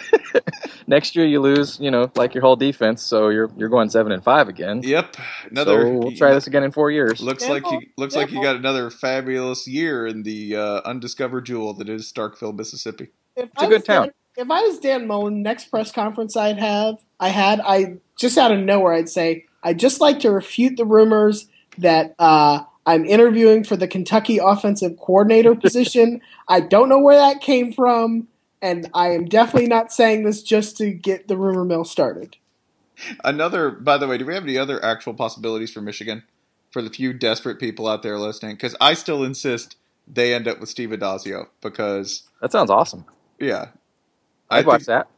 [0.89, 4.13] Next year you lose, you know, like your whole defense, so you're you're going seven
[4.13, 4.83] and five again.
[4.85, 5.17] Yep,
[5.51, 5.83] another.
[5.83, 7.21] so we'll try this again in four years.
[7.21, 10.57] Looks Dan like Mullen- you looks Dan like you got another fabulous year in the
[10.57, 13.09] uh, undiscovered jewel that is Starkville, Mississippi.
[13.35, 14.11] if It's a I good was Dan- town.
[14.37, 18.53] if I was Dan Mullen, next press conference I'd have I had I just out
[18.53, 23.65] of nowhere I'd say I'd just like to refute the rumors that uh, I'm interviewing
[23.65, 26.21] for the Kentucky offensive coordinator position.
[26.49, 28.29] I don't know where that came from,
[28.63, 32.37] and I am definitely not saying this just to get the rumor mill started.
[33.25, 36.23] Another, by the way, do we have any other actual possibilities for Michigan
[36.71, 38.57] for the few desperate people out there listening?
[38.57, 43.05] Because I still insist they end up with Steve Addazio because, That sounds awesome.
[43.39, 43.69] yeah,
[44.51, 45.09] I'd I watch that.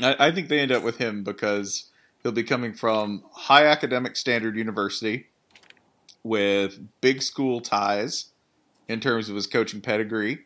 [0.00, 1.90] I, I think they end up with him because
[2.22, 5.26] he'll be coming from high academic standard university
[6.22, 8.26] with big school ties
[8.88, 10.40] in terms of his coaching pedigree.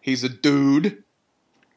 [0.00, 1.04] He's a dude.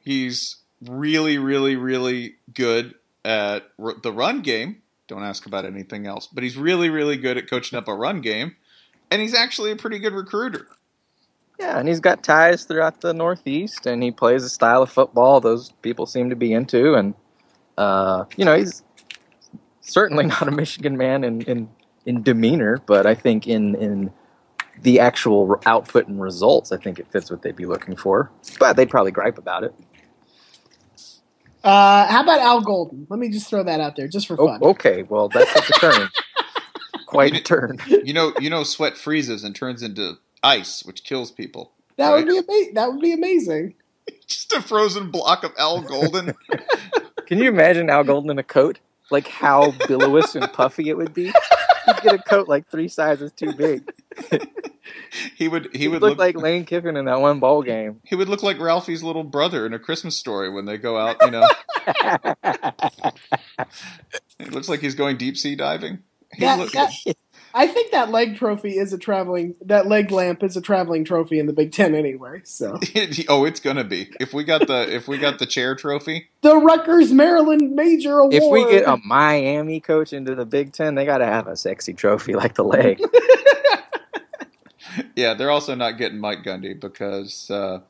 [0.10, 4.82] He's really, really, really good at the run game.
[5.08, 8.22] Don't ask about anything else, but he's really, really good at coaching up a run
[8.22, 8.56] game,
[9.12, 10.66] and he's actually a pretty good recruiter.
[11.60, 15.42] Yeah, and he's got ties throughout the Northeast, and he plays a style of football
[15.42, 17.14] those people seem to be into, and
[17.78, 18.82] uh, you know he's
[19.82, 21.70] certainly not a Michigan man in, in
[22.08, 24.12] in demeanor, but I think in in
[24.82, 28.32] the actual output and results, I think it fits what they'd be looking for.
[28.60, 29.76] But they'd probably gripe about it.
[31.64, 33.06] Uh, how about Al Golden?
[33.10, 34.64] Let me just throw that out there, just for Oh, fun.
[34.64, 36.10] okay, well that's a turn.
[37.06, 37.80] Quite a turn.
[37.88, 41.72] You know, you know, sweat freezes and turns into ice, which kills people.
[41.98, 42.26] That right?
[42.26, 43.74] would be ama- That would be amazing.
[44.28, 46.34] Just a frozen block of Al Golden.
[47.28, 48.80] Can you imagine Al Golden in a coat?
[49.12, 51.26] Like how billowy and puffy it would be.
[51.26, 53.92] He'd get a coat like three sizes too big.
[55.36, 58.02] He would he He'd look, look like Lane Kiffin in that one ball game.
[58.04, 61.18] he would look like Ralphie's little brother in a Christmas story when they go out,
[61.22, 61.48] you know.
[64.40, 66.00] it looks like he's going deep sea diving.
[66.34, 66.92] He That- look- that-
[67.54, 69.56] I think that leg trophy is a traveling.
[69.66, 72.42] That leg lamp is a traveling trophy in the Big Ten anyway.
[72.44, 72.80] So
[73.28, 74.10] oh, it's gonna be.
[74.20, 78.34] If we got the if we got the chair trophy, the Rutgers Maryland Major Award.
[78.36, 81.56] If we get a Miami coach into the Big Ten, they got to have a
[81.56, 83.02] sexy trophy like the leg.
[85.16, 87.82] yeah, they're also not getting Mike Gundy because uh,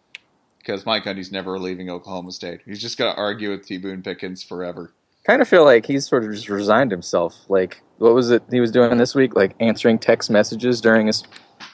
[0.57, 2.61] because Mike Gundy's never leaving Oklahoma State.
[2.65, 3.77] He's just gonna argue with T.
[3.77, 4.93] Boone Pickens forever.
[5.25, 7.35] kind of feel like he's sort of just resigned himself.
[7.49, 9.35] Like, what was it he was doing this week?
[9.35, 11.23] Like answering text messages during his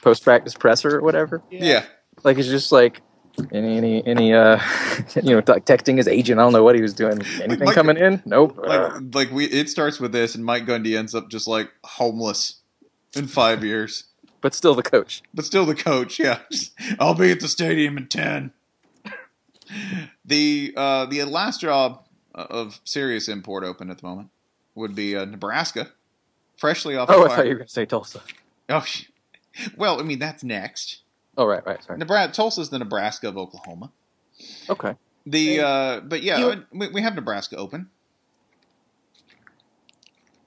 [0.02, 1.42] post practice presser or whatever.
[1.50, 1.84] Yeah.
[2.24, 3.02] Like it's just like
[3.52, 4.58] any any any uh
[5.22, 6.40] you know like texting his agent.
[6.40, 7.20] I don't know what he was doing.
[7.42, 8.22] Anything Mike- coming in?
[8.24, 8.58] Nope.
[8.58, 12.60] Like like we it starts with this, and Mike Gundy ends up just like homeless
[13.14, 14.04] in five years.
[14.46, 15.22] But still the coach.
[15.34, 16.20] but still the coach.
[16.20, 16.38] Yeah,
[17.00, 18.52] I'll be at the stadium in ten.
[20.24, 24.28] The uh, the last job of serious import open at the moment
[24.76, 25.88] would be uh, Nebraska,
[26.56, 27.08] freshly off.
[27.10, 27.36] Oh, the I fire.
[27.36, 28.20] thought you were going to say Tulsa.
[28.68, 28.84] Oh,
[29.76, 31.00] well, I mean that's next.
[31.36, 31.98] Oh, right, right, sorry.
[31.98, 33.90] Nebraska, Tulsa's the Nebraska of Oklahoma.
[34.70, 34.94] Okay.
[35.26, 37.90] The uh, but yeah, You- we, we have Nebraska open.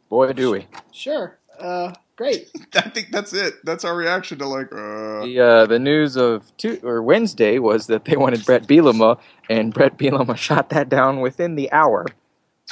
[0.07, 0.67] Boy, do we.
[0.93, 1.37] Sure.
[1.59, 2.49] Uh, great.
[2.75, 3.53] I think that's it.
[3.63, 4.71] That's our reaction to like.
[4.73, 9.17] Uh, The uh, the news of two or Wednesday was that they wanted Bret Bielema,
[9.49, 12.05] and Bret Bielema shot that down within the hour.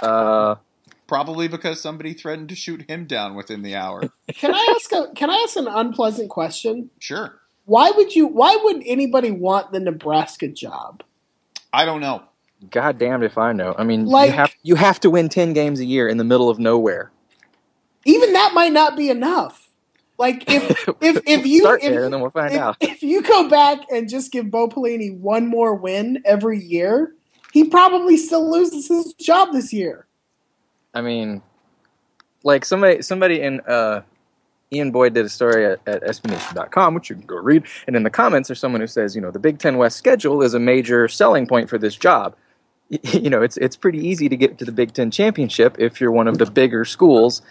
[0.02, 0.56] Uh,
[1.08, 4.02] Probably because somebody threatened to shoot him down within the hour.
[4.34, 6.90] Can I ask a Can I ask an unpleasant question?
[7.00, 7.40] Sure.
[7.64, 8.28] Why would you?
[8.28, 11.04] Why would anybody want the Nebraska job?
[11.72, 12.24] I don't know.
[12.70, 13.76] God damned if I know.
[13.78, 16.26] I mean, Like- you have you have to win ten games a year in the
[16.26, 17.12] middle of nowhere.
[18.08, 19.70] Even that might not be enough.
[20.17, 22.78] Like if if if you Start if, there, and then we'll find if, out.
[22.80, 27.13] if you go back and just give Bo Pelini one more win every year,
[27.52, 30.08] he probably still loses his job this year.
[30.93, 31.43] I mean,
[32.43, 34.02] like somebody somebody in uh,
[34.72, 37.63] Ian Boyd did a story at, at SBNation.com, which you can go read.
[37.88, 40.41] And in the comments, there's someone who says, you know, the Big Ten West schedule
[40.41, 42.36] is a major selling point for this job.
[43.12, 46.12] You know, it's it's pretty easy to get to the Big Ten championship if you're
[46.12, 47.41] one of the bigger schools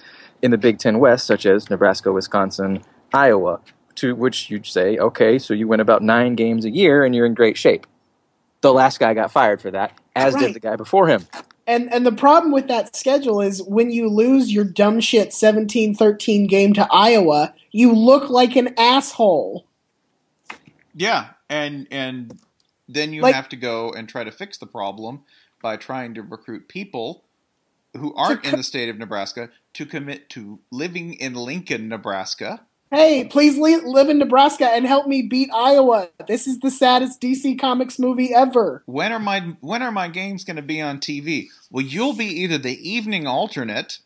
[0.42, 3.61] in the Big Ten West, such as Nebraska, Wisconsin, Iowa.
[3.96, 7.25] To which you'd say, okay, so you win about nine games a year and you're
[7.25, 7.87] in great shape.
[8.61, 10.46] The last guy got fired for that, as Right.
[10.49, 11.27] did the guy before him.
[11.66, 16.46] And and the problem with that schedule is when you lose your dumb shit 17-13
[16.46, 19.64] game to Iowa, you look like an asshole.
[20.94, 22.38] Yeah, and and
[22.88, 25.22] then you Like- have to go and try to fix the problem
[25.62, 27.25] by trying to recruit people
[27.96, 32.62] who aren't co- in the state of Nebraska to commit to living in Lincoln, Nebraska.
[32.91, 36.09] Hey, please li- live in Nebraska and help me beat Iowa.
[36.27, 38.83] This is the saddest DC Comics movie ever.
[38.87, 41.49] When are my when are my games going to be on TV?
[41.71, 43.99] Well, you'll be either the evening alternate.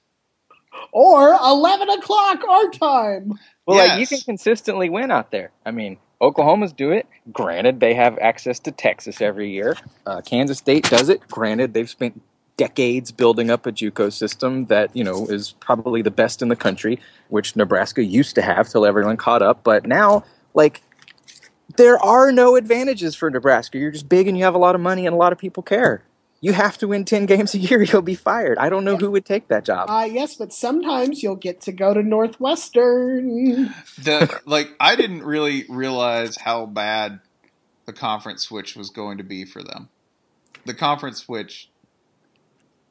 [0.93, 3.39] Or 11 o'clock our time.
[3.67, 5.53] Well, like you can consistently win out there.
[5.65, 7.07] I mean, Oklahoma's do it.
[7.33, 9.77] Granted, they have access to Texas every year.
[10.07, 11.21] Uh, Kansas State does it.
[11.29, 12.21] Granted, they've spent
[12.57, 16.57] decades building up a JUCO system that you know is probably the best in the
[16.57, 19.63] country, which Nebraska used to have till everyone caught up.
[19.65, 20.83] But now, like,
[21.77, 23.79] there are no advantages for Nebraska.
[23.79, 25.63] You're just big and you have a lot of money and a lot of people
[25.63, 26.03] care.
[26.43, 27.83] You have to win ten games a year.
[27.83, 28.59] You'll be fired.
[28.59, 29.89] I don't know who would take that job.
[29.89, 33.75] Uh, yes, but sometimes you'll get to go to Northwestern.
[33.99, 37.21] The like I didn't really realize how bad
[37.87, 39.89] the conference switch was going to be for them.
[40.65, 41.71] The conference switch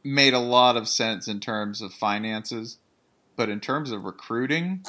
[0.04, 2.78] made a lot of sense in terms of finances,
[3.36, 4.86] but in terms of recruiting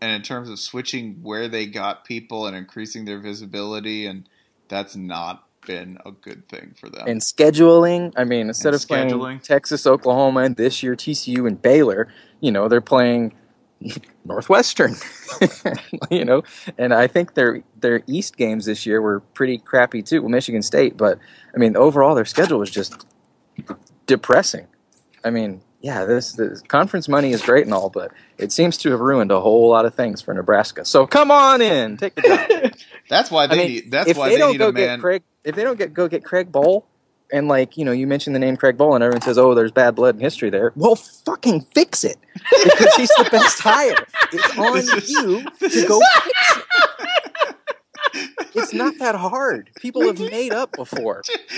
[0.00, 4.28] and in terms of switching where they got people and increasing their visibility and
[4.68, 7.06] that's not been a good thing for them.
[7.06, 8.12] and scheduling.
[8.16, 9.42] I mean, instead And of playing scheduling.
[9.42, 12.08] Texas, Oklahoma, and this year TCU and Baylor,
[12.40, 13.36] you know, they're playing
[14.24, 14.96] Northwestern.
[16.10, 16.42] you know,
[16.78, 20.22] and I think their their East games this year were pretty crappy too.
[20.22, 21.18] Well, Michigan State, but
[21.54, 23.06] I mean, overall their schedule was just
[24.10, 24.66] depressing.
[25.24, 28.90] I mean, yeah, this, this conference money is great and all, but it seems to
[28.90, 30.84] have ruined a whole lot of things for Nebraska.
[30.84, 32.72] So come on in, take the job.
[33.08, 33.90] That's why they I mean, need.
[33.92, 35.00] That's if why they, they, don't need go a get man.
[35.00, 36.82] Craig, if they don't get go get Craig Bohl,
[37.32, 39.70] and like you know, you mentioned the name Craig Bohl, and everyone says, "Oh, there's
[39.72, 42.16] bad blood in history there." Well, fucking fix it
[42.64, 44.06] because he's the best hire.
[44.32, 46.89] It's on is- you to go fix it.
[48.54, 49.70] It's not that hard.
[49.80, 51.22] People have made up before.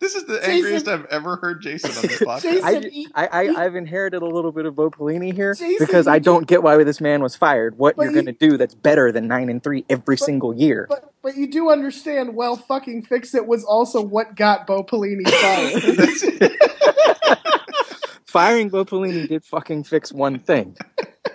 [0.00, 2.42] this is the Jason- angriest I've ever heard Jason on this podcast.
[2.42, 5.76] Jason- I, he- I, I, I've inherited a little bit of Bo Pelini here Jason,
[5.78, 7.78] because I don't get why this man was fired.
[7.78, 10.86] What you're going to do that's better than nine and three every single year?
[10.88, 12.34] But but you do understand.
[12.36, 16.52] Well, fucking fix it was also what got Bo Pelini fired.
[18.26, 20.76] Firing Bo Pelini did fucking fix one thing.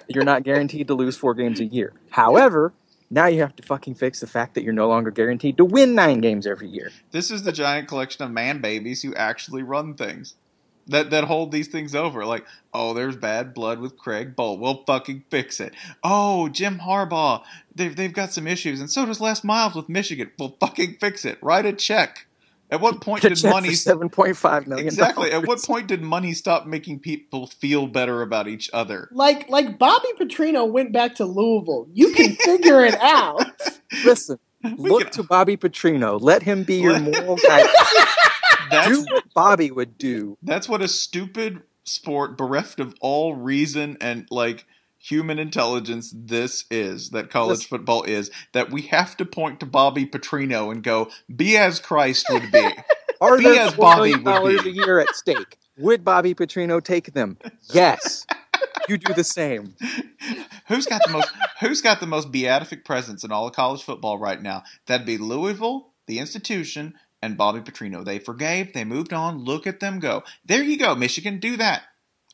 [0.07, 1.93] You're not guaranteed to lose four games a year.
[2.09, 2.73] However,
[3.11, 5.93] now you have to fucking fix the fact that you're no longer guaranteed to win
[5.93, 6.91] nine games every year.
[7.11, 10.35] This is the giant collection of man babies who actually run things.
[10.87, 12.25] That that hold these things over.
[12.25, 14.57] Like, oh, there's bad blood with Craig Bohl.
[14.57, 15.75] We'll fucking fix it.
[16.03, 17.43] Oh, Jim Harbaugh.
[17.75, 20.31] They've they've got some issues, and so does Les Miles with Michigan.
[20.39, 21.37] We'll fucking fix it.
[21.41, 22.25] Write a check.
[22.71, 24.87] At what point To did check money for seven point five million.
[24.87, 25.31] exactly?
[25.31, 29.09] At what point did money stop making people feel better about each other?
[29.11, 31.87] like like Bobby Petrino went back to Louisville.
[31.93, 33.43] You can figure it out.
[34.05, 34.39] Listen,
[34.77, 36.19] We look can- to Bobby Petrino.
[36.21, 37.67] Let him be your moral guide.
[38.71, 40.37] That's do what Bobby would do.
[40.41, 44.65] That's what a stupid sport bereft of all reason and like
[45.01, 47.69] human intelligence this is that college Listen.
[47.69, 52.27] football is that we have to point to Bobby Petrino and go be as Christ
[52.29, 52.69] would be.
[53.21, 55.57] Are Be there as Bobby dollars a year at stake?
[55.77, 57.37] Would Bobby Petrino take them?
[57.73, 58.25] Yes.
[58.89, 59.75] You do the same.
[60.67, 61.29] who's got the most
[61.61, 64.63] who's got the most beatific presence in all of college football right now?
[64.87, 68.03] That'd be Louisville, the institution, and Bobby Petrino.
[68.03, 69.37] They forgave, they moved on.
[69.45, 70.23] Look at them go.
[70.45, 71.83] There you go, Michigan, do that.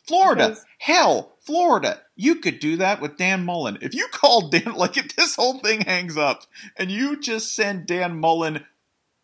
[0.08, 3.78] Florida, Because- hell, Florida, you could do that with Dan Mullen.
[3.82, 6.43] If you call Dan, like if this whole thing hangs up
[6.78, 8.66] and you just send Dan Mullen,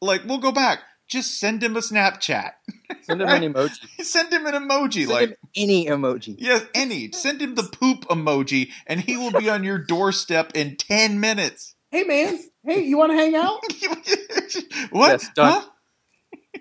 [0.02, 2.52] like we'll go back, just send him a Snapchat,
[3.02, 3.80] Send him an emoji.
[4.02, 6.36] send him an emoji, Send like him any emoji.
[6.38, 7.12] Yes, any.
[7.12, 11.76] Send him the poop emoji, and he will be on your doorstep in ten minutes.
[11.92, 13.60] Hey man, hey, you want to hang out?
[14.92, 15.10] what?
[15.22, 15.62] Yes, done.
[15.62, 15.70] Huh?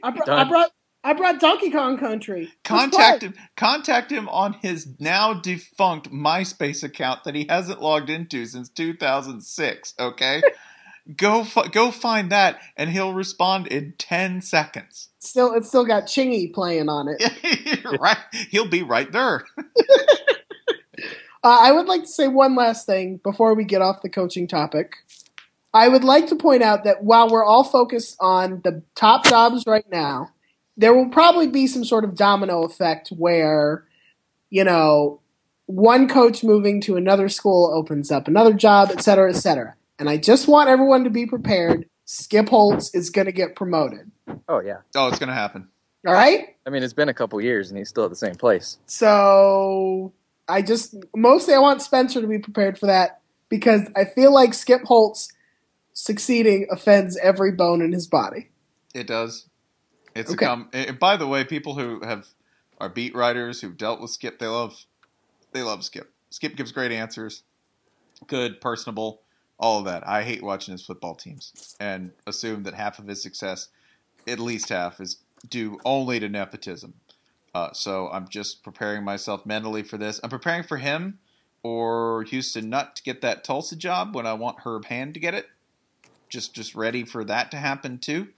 [0.03, 0.71] I, br- I brought
[1.05, 2.53] I brought Donkey Kong Country.
[2.63, 3.35] Contact him.
[3.57, 9.95] Contact him on his now defunct MySpace account that he hasn't logged into since 2006.
[9.99, 10.43] Okay,
[11.17, 15.09] go fi- go find that, and he'll respond in ten seconds.
[15.19, 17.85] Still, it's still got Chingy playing on it.
[18.01, 18.19] right?
[18.51, 19.45] He'll be right there.
[21.45, 24.47] Uh, I would like to say one last thing before we get off the coaching
[24.47, 24.99] topic.
[25.75, 29.65] I would like to point out that while we're all focused on the top jobs
[29.67, 30.32] right now,
[30.77, 33.85] there will probably be some sort of domino effect where,
[34.51, 35.21] you know,
[35.67, 39.75] one coach moving to another school opens up another job, et cetera, et cetera.
[39.99, 41.87] And I just want everyone to be prepared.
[42.05, 44.11] Skip Holtz is going to get promoted.
[44.49, 44.79] Oh yeah.
[44.95, 45.69] Oh, it's gonna happen.
[46.07, 46.57] All right?
[46.67, 48.79] I mean, it's been a couple years and he's still at the same place.
[48.87, 50.13] So
[50.49, 54.55] I just mostly I want Spencer to be prepared for that because I feel like
[54.55, 55.29] Skip Holtz
[55.93, 58.51] succeeding offends every bone in his body.
[58.95, 59.47] It does.
[60.15, 60.45] It's Okay.
[60.45, 62.27] a com- and by the way, people who have
[62.79, 64.85] are beat writers who've dealt with Skip, they love
[65.53, 66.13] they love Skip.
[66.31, 67.43] Skip gives great answers,
[68.27, 69.23] good, personable,
[69.59, 70.07] all of that.
[70.09, 73.69] I hate watching his football teams and assume that half of his success,
[74.27, 76.95] at least half, is due only to nepotism.
[77.55, 80.21] Uh, so I'm just preparing myself mentally for this.
[80.25, 81.19] I'm preparing for him
[81.63, 85.35] or Houston Nutt to get that Tulsa job when I want Herb Hand to get
[85.35, 85.49] it.
[86.31, 88.29] Just just ready for that to happen too,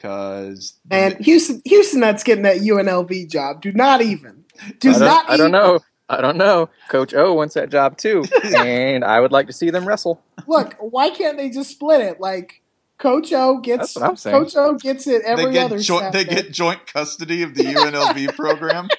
[0.00, 3.60] because And Houston Houston that's getting that UNLV job.
[3.60, 4.44] Do not even.
[4.78, 5.80] Do I don't, not I don't know.
[6.08, 6.68] I don't know.
[6.88, 8.24] Coach O wants that job too,
[8.56, 10.22] and I would like to see them wrestle.
[10.46, 12.20] Look, why can't they just split it?
[12.20, 12.62] Like
[12.98, 14.44] Coach O gets That's what I'm saying.
[14.44, 17.64] Coach O gets it every they get other joint, they get joint custody of the
[17.64, 18.88] UNLV program.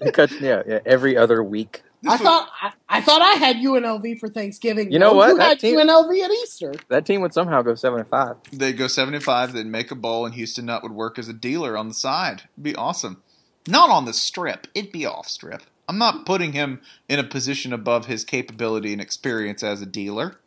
[0.00, 1.82] Because yeah, yeah, every other week.
[2.04, 4.92] This I was- thought I, I thought I had UNLV for Thanksgiving.
[4.92, 5.28] You know what?
[5.30, 6.74] You That had team- UNLV at Easter.
[6.88, 8.36] That team would somehow go seven and five.
[8.52, 11.76] they'd go 75, they'd make a bowl, and Houston Nutt would work as a dealer
[11.76, 12.42] on the side.
[12.54, 13.22] It'd be awesome.
[13.66, 14.66] Not on the strip.
[14.74, 15.62] It'd be off strip.
[15.88, 20.38] I'm not putting him in a position above his capability and experience as a dealer.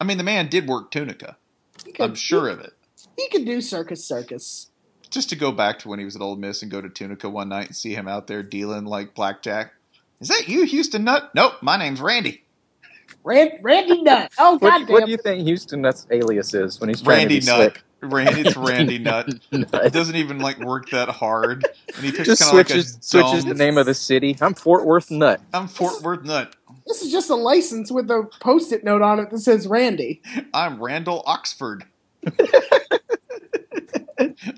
[0.00, 1.36] I mean, the man did work Tunica.
[1.84, 2.72] Could, I'm sure of it.
[3.16, 4.70] he, he could do circus circus.
[5.10, 7.28] Just to go back to when he was at Ole Miss and go to Tunica
[7.30, 9.72] one night and see him out there dealing like blackjack.
[10.24, 11.34] Is that you, Houston Nutt?
[11.34, 12.44] Nope, my name's Randy.
[13.24, 14.32] Rand, Randy Nut.
[14.38, 14.88] Oh What, goddamn!
[14.88, 17.72] what do you think Houston Nutt's alias is when he's trying Randy to be Nutt.
[17.74, 17.82] slick?
[18.00, 19.28] Randy, it's Randy Nut.
[19.52, 22.82] It doesn't even like work that hard, and he picks Just kind of like a
[22.82, 24.34] switches switches the name of the city.
[24.40, 25.42] I'm Fort Worth Nut.
[25.52, 26.56] I'm Fort Worth Nut.
[26.86, 30.22] This is just a license with a post-it note on it that says Randy.
[30.54, 31.84] I'm Randall Oxford.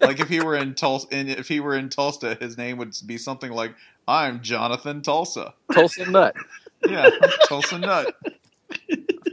[0.01, 2.95] like if he were in Tulsa, and if he were in Tulsa, his name would
[3.07, 3.75] be something like
[4.09, 6.35] "I'm Jonathan Tulsa." Tulsa Nut.
[6.87, 7.09] Yeah,
[7.49, 8.15] Tulsa Nut.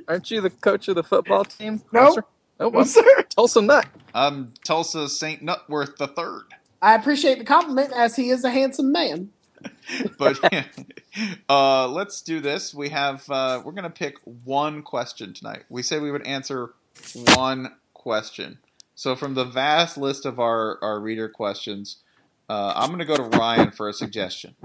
[0.08, 1.82] Aren't you the coach of the football team?
[1.92, 2.16] Nope.
[2.16, 2.24] sir?
[2.60, 3.24] Oh, No, well, sir.
[3.30, 3.86] Tulsa Nut.
[4.14, 6.44] I'm Tulsa Saint Nutworth the Third.
[6.82, 9.32] I appreciate the compliment, as he is a handsome man.
[10.18, 10.40] But
[11.50, 12.74] uh, let's do this.
[12.74, 15.64] We have uh, we're gonna pick one question tonight.
[15.70, 16.74] We said we would answer
[17.36, 18.60] one question.
[18.96, 21.98] So from the vast list of our our reader questions,
[22.50, 24.56] uh, I'm gonna go to Ryan for a suggestion.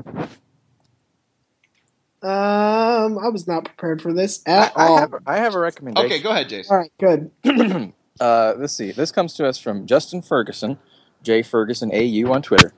[2.21, 4.99] Um, I was not prepared for this I, at I all.
[4.99, 6.07] have I have a recommendation.
[6.07, 6.75] Okay, go ahead, Jason.
[6.75, 7.31] All right, good.
[8.21, 8.91] uh, let's see.
[8.91, 10.79] This comes to us from Justin Ferguson,
[11.23, 12.73] J Ferguson AU on Twitter.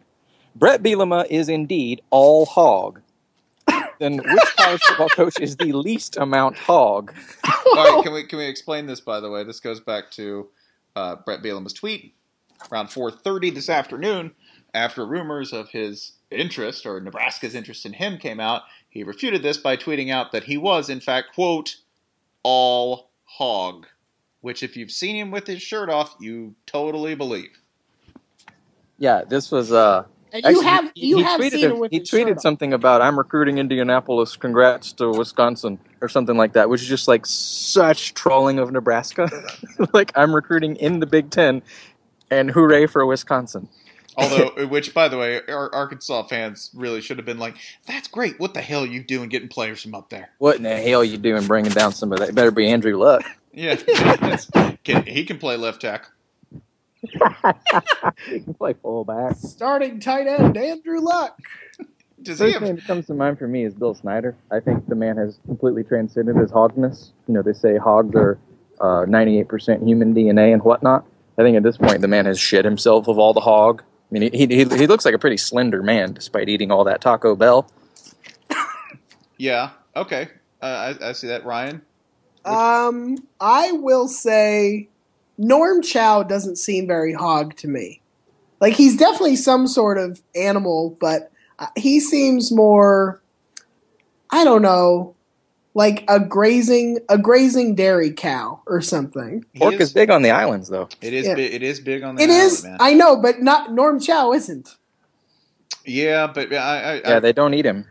[0.55, 3.01] Bret Bielema is indeed all hog.
[3.99, 7.15] then which college football coach is the least amount hog?
[7.45, 9.01] All right, can we can we explain this?
[9.01, 10.49] By the way, this goes back to
[10.97, 12.15] uh, Bret Bielema's tweet
[12.71, 14.33] around 4:30 this afternoon,
[14.75, 18.63] after rumors of his interest or Nebraska's interest in him came out.
[18.89, 21.77] He refuted this by tweeting out that he was, in fact, quote,
[22.43, 23.87] all hog,
[24.41, 27.59] which, if you've seen him with his shirt off, you totally believe.
[28.99, 31.75] Yeah, this was uh And you Actually, have he- you he have tweeted seen a-
[31.75, 34.37] with he tweeted something about I'm recruiting Indianapolis.
[34.37, 39.29] Congrats to Wisconsin or something like that, which is just like such trolling of Nebraska.
[39.93, 41.63] like I'm recruiting in the Big Ten,
[42.31, 43.69] and hooray for Wisconsin.
[44.17, 47.57] Although, which, by the way, our Arkansas fans really should have been like,
[47.87, 48.39] "That's great!
[48.39, 51.01] What the hell are you doing getting players from up there?" What in the hell
[51.01, 52.21] are you doing bringing down somebody?
[52.23, 52.29] that?
[52.31, 53.23] It better be Andrew Luck.
[53.53, 53.75] Yeah,
[54.85, 56.13] can, he can play left tackle.
[57.03, 57.19] He
[58.41, 59.37] can play fullback.
[59.37, 61.39] Starting tight end Andrew Luck.
[62.23, 64.37] Does he First have name that comes to mind for me is Bill Snyder.
[64.51, 67.13] I think the man has completely transcended his hogness.
[67.27, 68.39] You know, they say hogs are
[68.79, 71.07] uh, 98% human DNA and whatnot.
[71.39, 73.83] I think at this point the man has shed himself of all the hog.
[73.83, 77.01] I mean, he, he, he looks like a pretty slender man despite eating all that
[77.01, 77.71] Taco Bell.
[79.39, 79.71] Yeah.
[79.97, 80.29] Okay.
[80.61, 81.47] Uh, I, I see that.
[81.47, 81.81] Ryan.
[82.45, 84.91] Um, I will say
[85.41, 88.03] Norm Chow doesn't seem very hog to me.
[88.61, 93.23] Like he's definitely some sort of animal, but uh, he seems more
[94.31, 95.17] I don't know,
[95.75, 99.45] like a grazing a grazing dairy cow or something.
[99.57, 100.89] Pork is, big on the islands, though.
[101.01, 101.27] It is.
[101.27, 101.35] Yeah.
[101.35, 102.77] Big, it is big on the It island, is man.
[102.81, 104.77] I know, but not Norm Chow isn't.
[105.87, 107.87] yeah, but I, I, Yeah, I, they don't eat him.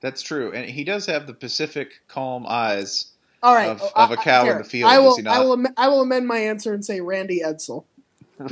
[0.00, 3.11] that's true, and he does have the Pacific calm eyes.
[3.42, 5.16] All right, Of- oh, of a I- cow in here, the field, I does will.
[5.16, 5.36] he not?
[5.36, 5.52] I will.
[5.54, 7.84] am- I will amend my answer and say Randy Edsall.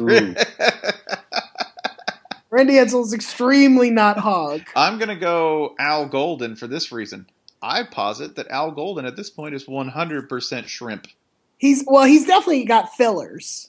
[2.53, 4.63] Randy Edsall is extremely not hog.
[4.75, 7.27] I'm gonna go Al Golden for this reason.
[7.63, 11.07] I posit that Al Golden at this point is 100% shrimp.
[11.59, 12.05] He's well.
[12.07, 13.69] He's definitely got fillers.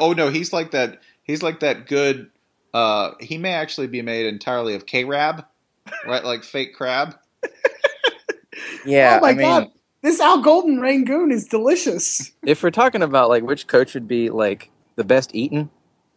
[0.00, 1.00] Oh no, he's like that.
[1.22, 2.30] He's like that good.
[2.74, 5.44] Uh, he may actually be made entirely of K-rab,
[6.06, 6.24] right?
[6.24, 7.16] Like fake crab.
[8.86, 9.70] Yeah, oh my I mean, god,
[10.06, 12.30] this Al Golden Rangoon is delicious.
[12.46, 15.68] if we're talking about like which coach would be like the best eaten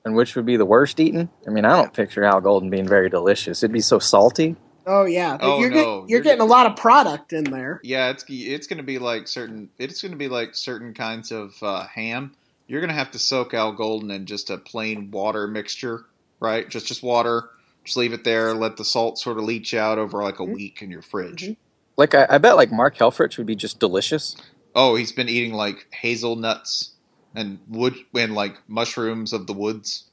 [0.05, 2.87] and which would be the worst eaten, I mean, I don't picture Al Golden being
[2.87, 3.63] very delicious.
[3.63, 4.55] It'd be so salty.
[4.87, 7.79] Oh yeah, Oh, you're, no, get- you're, you're getting a lot of product in there.
[7.83, 9.69] Yeah, it's it's gonna be like certain.
[9.77, 12.33] It's gonna be like certain kinds of uh, ham.
[12.67, 16.05] You're gonna have to soak Al Golden in just a plain water mixture,
[16.39, 16.67] right?
[16.69, 17.49] Just just water.
[17.83, 18.53] Just leave it there.
[18.53, 20.53] Let the salt sort of leach out over like a Mm-hmm.
[20.53, 21.55] week in your fridge.
[21.99, 24.37] Like I, I bet like Mark Helfrich would be just delicious.
[24.73, 26.93] Oh, he's been eating like hazelnuts
[27.35, 30.05] and wood and like mushrooms of the woods.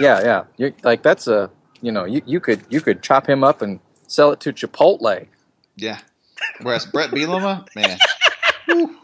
[0.00, 0.44] Yeah, yeah.
[0.56, 3.78] You're, like that's a you know you, you could you could chop him up and
[4.08, 5.28] sell it to Chipotle.
[5.76, 6.00] Yeah.
[6.62, 7.98] Whereas Bret Bielema, man,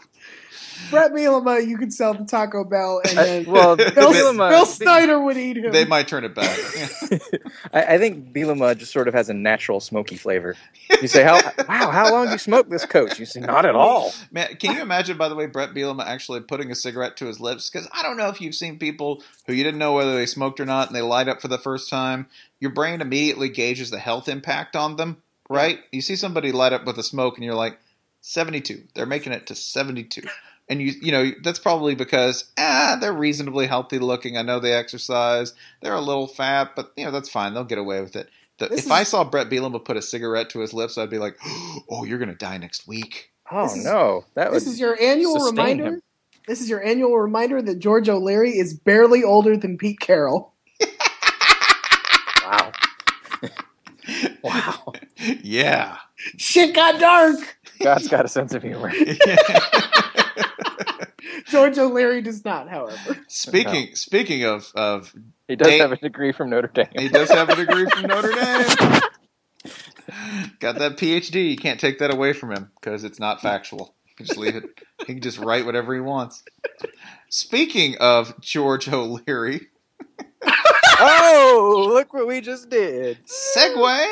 [0.90, 4.66] Bret Bielema, you could sell the Taco Bell, and I, then well, Bill, Bielema, Bill
[4.66, 5.72] Snyder would eat him.
[5.72, 6.58] they might turn it back.
[7.72, 10.56] I, I think Bielema just sort of has a natural smoky flavor.
[11.02, 11.34] You say, "How
[11.68, 11.90] wow?
[11.90, 14.82] How long do you smoked this coach?" You say, "Not at all." Man, can you
[14.82, 17.70] imagine, by the way, Bret Bielema actually putting a cigarette to his lips?
[17.70, 20.60] Because I don't know if you've seen people who you didn't know whether they smoked
[20.60, 22.26] or not, and they light up for the first time.
[22.60, 25.80] Your brain immediately gauges the health impact on them, right?
[25.92, 27.78] You see somebody light up with a smoke, and you're like,
[28.26, 28.82] 72.
[28.94, 30.22] They're making it to 72.
[30.68, 34.36] And you, you know, that's probably because ah, they're reasonably healthy looking.
[34.36, 35.54] I know they exercise.
[35.80, 37.54] They're a little fat, but you know that's fine.
[37.54, 38.28] They'll get away with it.
[38.58, 41.18] The, if is- I saw Bret Bielema put a cigarette to his lips, I'd be
[41.18, 41.36] like,
[41.90, 45.38] "Oh, you're gonna die next week." Oh This is- no, that this is your annual
[45.44, 45.84] reminder.
[45.86, 46.02] him.
[46.48, 50.52] This is your annual reminder that George O'Leary is barely older than Pete Carroll.
[52.44, 52.72] Wow.
[54.44, 54.92] wow.
[55.42, 55.96] Yeah.
[56.36, 57.58] Shit got dark.
[57.82, 58.92] God's got a sense of humor.
[61.48, 63.18] George O'Leary does not, however.
[63.28, 65.14] Speaking speaking of of
[65.48, 66.86] He does Date- have a degree from Notre Dame.
[66.98, 69.00] he does have a degree from Notre Dame.
[70.60, 71.50] Got that PhD.
[71.50, 73.94] You can't take that away from him because it's not factual.
[74.06, 74.64] You can just leave it.
[75.06, 76.42] He can just write whatever he wants.
[77.28, 79.68] Speaking of George O'Leary,
[81.00, 83.18] oh, look what we just did.
[83.26, 84.06] Segway.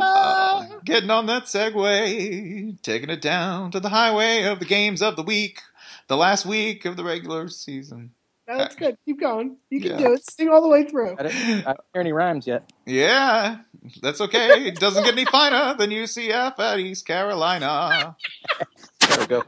[0.00, 5.16] Uh, getting on that Segway, taking it down to the highway of the games of
[5.16, 5.60] the week,
[6.08, 8.10] the last week of the regular season.
[8.48, 8.96] No, that's good.
[9.04, 9.56] Keep going.
[9.70, 9.98] You can Yeah.
[9.98, 10.24] do it.
[10.30, 11.16] Sing all the way through.
[11.18, 12.70] I didn't, I don't hear any rhymes yet.
[12.86, 13.58] Yeah,
[14.00, 14.66] that's okay.
[14.68, 18.16] It doesn't get any finer than UCF at East Carolina
[19.08, 19.42] There we go.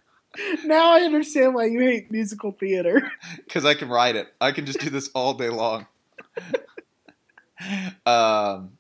[0.65, 3.11] Now I understand why you hate musical theater.
[3.37, 4.29] because I can write it.
[4.41, 5.87] I can just do this all day long.
[8.07, 8.73] um,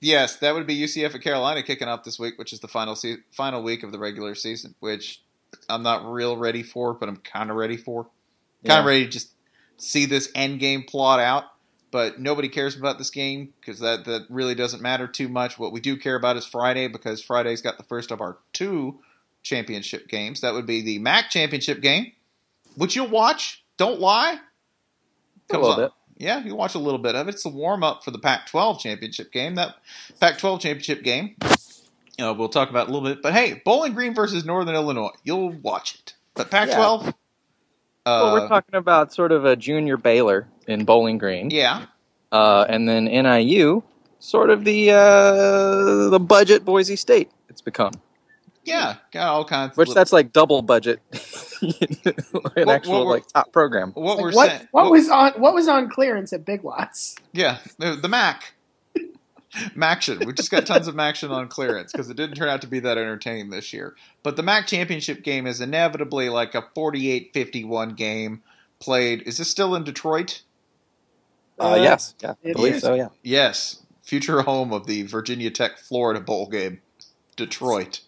[0.00, 2.96] yes, that would be UCF at Carolina kicking off this week, which is the final
[2.96, 5.22] se- final week of the regular season, which
[5.68, 8.08] I'm not real ready for, but I'm kind of ready for.
[8.64, 9.30] Kind of ready to just
[9.76, 11.44] see this end game plot out.
[11.92, 15.58] But nobody cares about this game because that, that really doesn't matter too much.
[15.58, 18.98] What we do care about is Friday because Friday's got the first of our two
[19.42, 20.40] championship games.
[20.40, 22.12] That would be the MAC championship game,
[22.76, 23.64] which you'll watch.
[23.76, 24.40] Don't lie.
[25.50, 25.92] A little bit.
[26.18, 27.34] Yeah, you watch a little bit of it.
[27.34, 29.54] It's a warm up for the Pac-12 championship game.
[29.54, 29.76] That
[30.18, 31.36] Pac-12 championship game,
[32.18, 33.22] you know, we'll talk about a little bit.
[33.22, 36.14] But hey, Bowling Green versus Northern Illinois, you'll watch it.
[36.34, 37.14] But Pac-12, well,
[38.06, 41.50] uh, we're talking about sort of a junior Baylor in Bowling Green.
[41.50, 41.86] yeah,
[42.32, 43.82] Uh, and then NIU,
[44.18, 47.92] sort of the uh, the budget Boise State it's become.
[48.64, 49.76] yeah, got all kinds.
[49.76, 51.00] Which little- that's like double budget,
[51.62, 51.72] an
[52.32, 53.92] What- actual what like top program.
[53.92, 54.68] what we're what saying.
[54.72, 57.16] what was on what was on clearance at Big Lots?
[57.32, 58.52] Yeah, the, the MAC.
[59.74, 60.24] Maction.
[60.24, 62.80] We just got tons of Maction on clearance because it didn't turn out to be
[62.80, 63.94] that entertaining this year.
[64.22, 68.42] But the MAC championship game is inevitably like a 48-51 game
[68.78, 69.22] played.
[69.22, 70.42] Is this still in Detroit?
[71.58, 72.82] Uh, yes, yeah, I believe is.
[72.82, 72.94] so.
[72.94, 76.80] Yeah, Yes, future home of the Virginia Tech Florida Bowl game.
[77.36, 78.00] Detroit.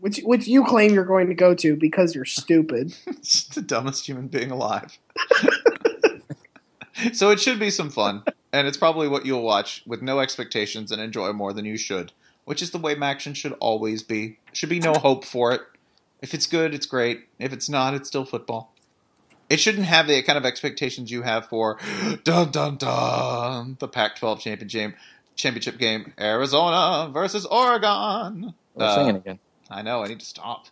[0.00, 2.94] Which which you claim you're going to go to because you're stupid.
[3.06, 4.98] It's the dumbest human being alive.
[7.12, 8.22] so it should be some fun,
[8.54, 12.12] and it's probably what you'll watch with no expectations and enjoy more than you should,
[12.44, 14.38] which is the way Maction should always be.
[14.52, 15.60] Should be no hope for it.
[16.22, 17.24] If it's good, it's great.
[17.38, 18.72] If it's not, it's still football.
[19.50, 21.78] It shouldn't have the kind of expectations you have for
[22.24, 24.94] dun dun dun the Pac-12 championship game,
[25.34, 28.54] championship game, Arizona versus Oregon.
[28.74, 29.38] we're Uh, singing again.
[29.68, 30.02] I know.
[30.04, 30.66] I need to stop.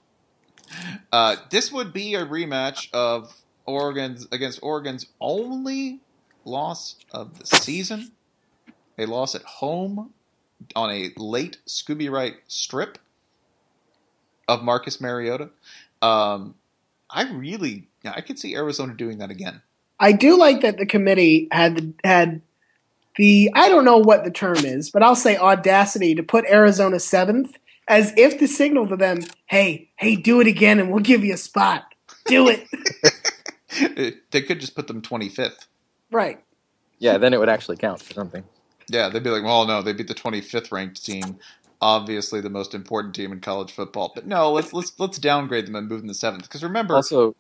[1.13, 6.01] Uh, this would be a rematch of Oregon's against Oregon's only
[6.45, 8.13] loss of the season.
[8.99, 10.13] A loss at home
[10.77, 12.99] on a late Scooby Wright strip
[14.49, 15.51] of Marcus Mariota.
[16.01, 16.55] Um,
[17.11, 19.63] I really, I could see Arizona doing that again.
[20.01, 22.43] I do like that the committee had had
[23.17, 26.99] the I don't know what the term is, but I'll say audacity to put Arizona
[26.99, 27.57] seventh
[27.89, 31.35] as if to signal to them, "Hey, hey, do it again, and we'll give you
[31.35, 31.85] a spot.
[32.27, 32.67] Do it."
[34.31, 35.67] they could just put them twenty fifth.
[36.13, 36.43] Right.
[36.99, 38.45] Yeah, then it would actually count for something.
[38.89, 41.39] Yeah, they'd be like, well, no, they beat the 25th ranked team,
[41.83, 44.13] obviously the most important team in college football.
[44.15, 46.45] But no, let's let's let's downgrade them and move them to seventh.
[46.45, 47.35] Because remember, Also,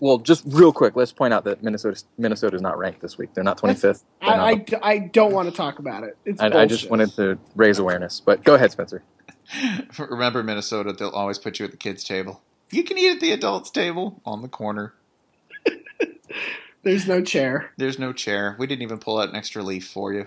[0.00, 3.34] well, just real quick, let's point out that Minnesota Minnesota is not ranked this week.
[3.34, 4.04] They're not twenty fifth.
[4.22, 6.16] I, I, I don't want to talk about it.
[6.24, 8.20] It's I, I just wanted to raise awareness.
[8.20, 9.04] But go ahead, Spencer.
[9.98, 12.42] remember Minnesota, they'll always put you at the kids' table.
[12.70, 14.94] You can eat at the adults' table on the corner.
[16.82, 17.72] There's no chair.
[17.76, 18.56] There's no chair.
[18.58, 20.26] We didn't even pull out an extra leaf for you.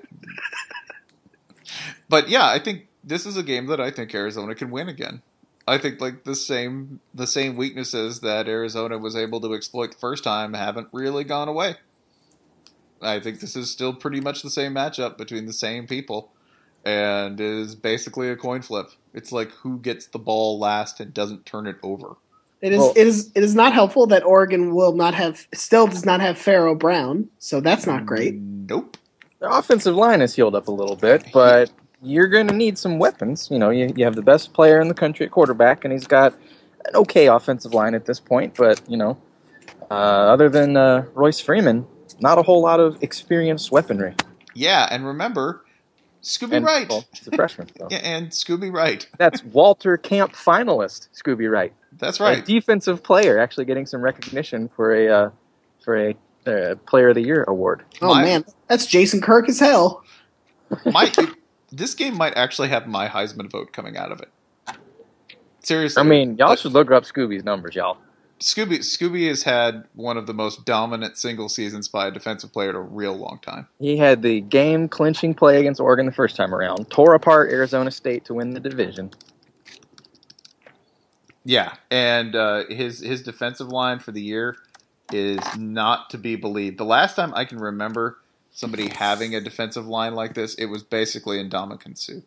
[2.10, 5.22] but yeah, I think this is a game that I think Arizona can win again.
[5.68, 9.98] I think like the same the same weaknesses that Arizona was able to exploit the
[9.98, 11.76] first time haven't really gone away.
[13.02, 16.32] I think this is still pretty much the same matchup between the same people
[16.86, 18.92] and is basically a coin flip.
[19.14, 22.18] It's like who gets the ball last and doesn't turn it over.
[22.66, 25.86] It is Well- it is it is not helpful that Oregon will not have still
[25.86, 28.34] does not have Pharaoh Brown, so that's not great.
[28.34, 28.98] Nope.
[29.40, 31.70] Their offensive line has healed up a little bit, but
[32.02, 33.50] you're going to need some weapons.
[33.52, 36.08] You know, you, you have the best player in the country at quarterback, and he's
[36.08, 36.34] got
[36.86, 38.56] an okay offensive line at this point.
[38.58, 39.16] But you know,
[39.92, 39.94] uh,
[40.34, 41.86] other than uh, Royce Freeman,
[42.20, 44.16] not a whole lot of experienced weaponry.
[44.56, 45.64] Yeah, and remember
[46.24, 46.90] Scooby And Wright.
[46.90, 47.68] well, he's a freshman.
[47.78, 47.88] So.
[47.92, 49.08] Yeah, and Scooby Wright.
[49.20, 51.74] That's Walter Camp finalist Scooby Wright.
[51.98, 52.46] That's a right.
[52.46, 55.30] defensive player actually getting some recognition for a uh,
[55.84, 56.16] for a
[56.48, 57.84] uh, Player of the Year award.
[58.02, 60.04] Oh My- man, that's Jason Kirk as hell.
[60.86, 61.18] Might
[61.72, 64.30] this game might actually have my Heisman vote coming out of it.
[65.62, 67.98] Seriously, I mean, y'all But should look up Scooby's numbers, y'all.
[68.40, 72.70] Scooby Scooby has had one of the most dominant single seasons by a defensive player
[72.70, 73.68] in a real long time.
[73.80, 77.92] He had the game clinching play against Oregon the first time around, tore apart Arizona
[77.92, 79.12] State to win the division.
[81.46, 84.58] Yeah, and uh, his his defensive line for the year
[85.12, 86.80] is not to be believed.
[86.80, 88.18] The last time I can remember
[88.52, 91.52] somebody having a defensive line like this, it was basically in
[91.96, 92.24] Sue.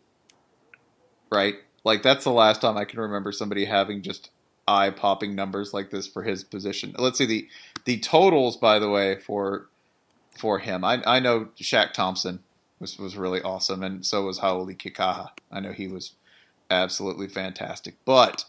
[1.29, 1.55] Right?
[1.83, 4.29] Like that's the last time I can remember somebody having just
[4.67, 6.95] eye popping numbers like this for his position.
[6.97, 7.47] Let's see the
[7.85, 9.67] the totals by the way for
[10.37, 10.85] for him.
[10.85, 12.39] I I know Shaq Thompson
[12.79, 15.31] was was really awesome and so was Hau'oli Kikaha.
[15.51, 16.13] I know he was
[16.69, 17.95] absolutely fantastic.
[18.05, 18.45] But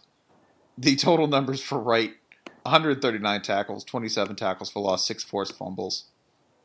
[0.80, 2.12] the total numbers for Wright
[2.62, 6.04] 139 tackles, 27 tackles for loss, six forced fumbles.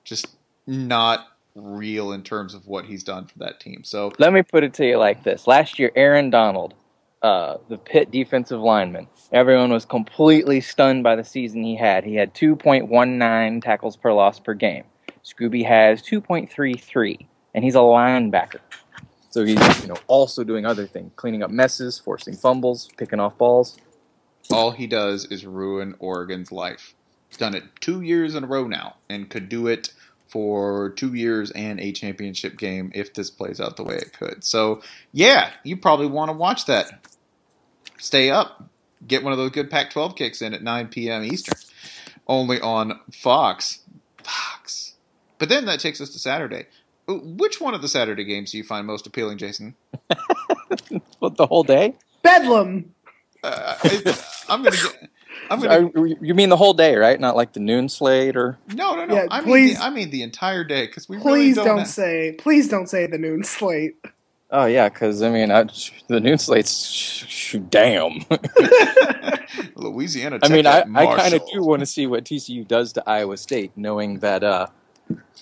[0.04, 0.28] Just
[0.66, 3.84] not real in terms of what he's done for that team.
[3.84, 6.74] So Let me put it to you like this: Last year, Aaron Donald,
[7.22, 12.04] uh, the Pitt defensive lineman, everyone was completely stunned by the season he had.
[12.04, 14.84] He had 2.19 tackles per loss per game.
[15.24, 18.60] Scooby has 2.33, and he's a linebacker.
[19.30, 23.38] So he's you know also doing other things, cleaning up messes, forcing fumbles, picking off
[23.38, 23.78] balls.
[24.52, 26.94] All he does is ruin Oregon's life.
[27.30, 29.94] He's done it two years in a row now and could do it
[30.28, 34.44] for two years and a championship game if this plays out the way it could.
[34.44, 34.82] So,
[35.12, 37.06] yeah, you probably want to watch that.
[37.98, 38.70] Stay up.
[39.08, 41.24] Get one of those good Pac 12 kicks in at 9 p.m.
[41.24, 41.58] Eastern.
[42.28, 43.80] Only on Fox.
[44.24, 44.96] Fox.
[45.38, 46.66] But then that takes us to Saturday.
[47.08, 49.76] Which one of the Saturday games do you find most appealing, Jason?
[51.20, 51.96] What the whole day?
[52.22, 52.94] Bedlam.
[53.44, 55.10] Uh, I, I'm gonna get.
[55.50, 55.90] I'm gonna.
[55.96, 57.20] Are- you mean the whole day, right?
[57.20, 59.16] Not like the noon slate or No, no, no.
[59.16, 61.66] Yeah, I mean, please- the, I mean the entire day because we really Please don't.
[61.66, 62.36] don't, say.
[62.38, 63.96] Please don't say the noon slate.
[64.52, 65.66] Oh yeah, because I mean, I,
[66.08, 68.20] the noon slate's sh- sh- damn.
[69.76, 70.40] Louisiana.
[70.42, 73.38] I mean, I, I kind of do want to see what TCU does to Iowa
[73.38, 74.68] State, knowing that uh,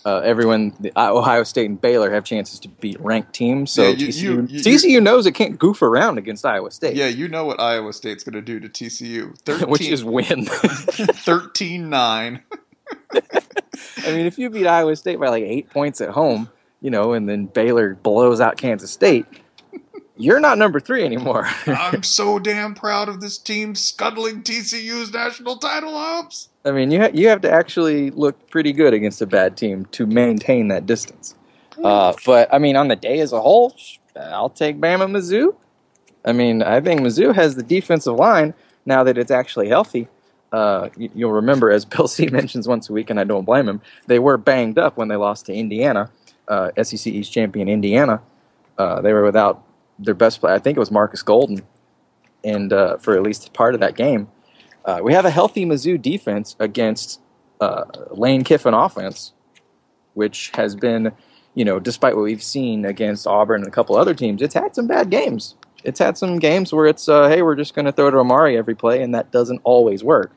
[0.05, 3.71] uh, everyone, the, Ohio State and Baylor, have chances to beat ranked teams.
[3.71, 6.95] So Yeah, you- TCU, you- you- TCU knows it can't goof around against Iowa State,
[6.95, 9.35] Yeah, you know what Iowa State's going to do to TCU.
[9.45, 10.25] 13, which is win.
[10.45, 12.41] 13-9.
[14.05, 16.49] I mean, if you beat Iowa State by like eight points at home,
[16.81, 19.25] you know, and then Baylor blows out Kansas State,
[20.17, 21.47] you're not number three anymore.
[21.65, 26.49] I'm so damn proud of this team scuttling TCU's national title hopes.
[26.65, 29.85] I mean, you ha- you have to actually look pretty good against a bad team
[29.87, 31.35] to maintain that distance.
[31.83, 33.75] Uh, but I mean, on the day as a whole,
[34.15, 35.55] I'll take Bama Mizzou.
[36.25, 38.53] I mean, I think Mizzou has the defensive line
[38.85, 40.07] now that it's actually healthy.
[40.53, 43.67] Uh, you, you'll remember, as Bill C mentions once a week, and I don't blame
[43.67, 43.81] him.
[44.07, 46.11] They were banged up when they lost to Indiana,
[46.47, 48.21] uh, SEC East champion Indiana.
[48.77, 49.63] Uh, they were without
[49.99, 50.53] their best player.
[50.53, 51.61] I think it was Markus Golden,
[52.43, 54.27] and uh, for at least part of that game.
[54.85, 57.21] Uh, we have a healthy Mizzou defense against
[57.61, 59.33] uh, Lane Kiffin offense,
[60.13, 61.13] which has been,
[61.55, 64.75] you know, despite what we've seen against Auburn and a couple other teams, it's had
[64.75, 65.55] some bad games.
[65.83, 68.57] It's had some games where it's, uh, hey, we're just going to throw to Amari
[68.57, 70.31] every play, and that doesn't always work.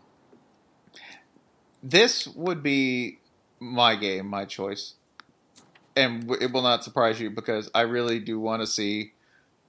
[1.83, 3.19] This would be
[3.61, 4.95] my game, my choice.
[5.95, 9.13] And it will not surprise you because I really do want to see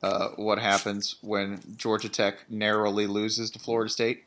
[0.04, 4.26] uh, what happens when Georgia Tech narrowly loses to Florida State.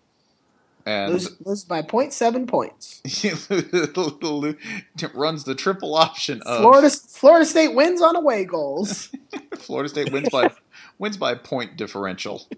[0.86, 3.00] And Lose, lose by 0.7 points.
[5.14, 9.10] runs the triple option of Florida Florida State wins on away goals.
[9.56, 10.50] Florida State wins by
[10.98, 12.48] wins by point differential.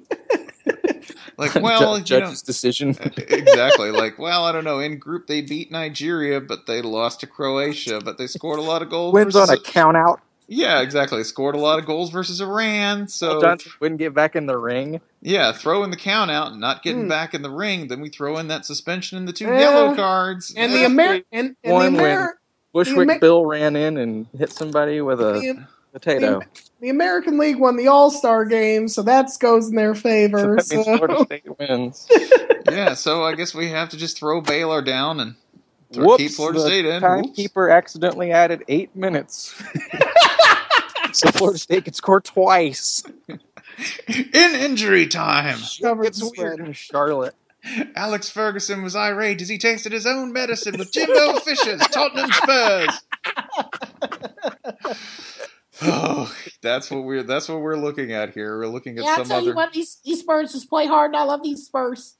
[1.36, 2.90] like, well, Ju- you know, judge's decision.
[3.16, 3.90] exactly.
[3.90, 4.78] Like, well, I don't know.
[4.78, 8.82] In group, they beat Nigeria, but they lost to Croatia, but they scored a lot
[8.82, 9.14] of goals.
[9.14, 10.20] Wins on a count out.
[10.54, 11.24] Yeah, exactly.
[11.24, 13.08] Scored a lot of goals versus Iran.
[13.08, 15.00] So Johnson wouldn't get back in the ring.
[15.20, 17.08] yeah, throw in the count out and not getting Hmm.
[17.08, 17.88] back in the ring.
[17.88, 19.58] Then we throw in that suspension and the two Yeah.
[19.60, 20.52] yellow cards.
[20.56, 20.78] And Yeah.
[20.80, 22.04] the American and, and the One win.
[22.04, 22.38] Amer-
[22.72, 26.40] Bushwick Amer- Bill ran in and hit somebody with a the, potato.
[26.80, 30.38] the American League won the All Star game, so that goes in their So favor.
[30.56, 32.08] that means so- Florida State wins.
[32.70, 35.51] yeah, so I guess we have to just throw Baylor down and throw,
[35.96, 36.92] Whoops, keep Florida the State in.
[36.94, 37.02] Whoops.
[37.02, 39.54] timekeeper accidentally added eight minutes.
[41.12, 43.02] so Florida State could score twice.
[44.08, 45.58] In injury time.
[45.80, 47.34] Covered It's weird in Charlotte.
[47.94, 53.00] Alex Ferguson was irate as he tasted his own medicine with Jimbo Fisher's Tottenham Spurs.
[55.84, 58.56] Oh, that's what we're that's what we're looking at here.
[58.58, 59.46] We're looking at Yeah, I some tell other.
[59.46, 62.16] you what, these, these Spurs just play hard, and I love these Spurs.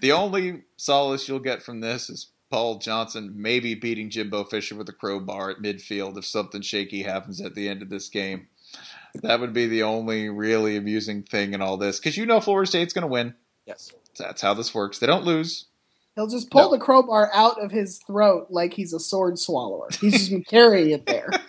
[0.00, 4.88] The only solace you'll get from this is Paul Johnson maybe beating Jimbo Fisher with
[4.88, 8.46] a crowbar at midfield if something shaky happens at the end of this game.
[9.22, 12.68] That would be the only really amusing thing in all this because you know Florida
[12.68, 13.34] State's going to win.
[13.66, 13.90] Yes.
[14.16, 15.00] That's how this works.
[15.00, 15.64] They don't lose.
[16.14, 16.76] He'll just pull No.
[16.76, 19.88] the crowbar out of his throat like he's a sword swallower.
[20.00, 21.30] He's just been carrying it there.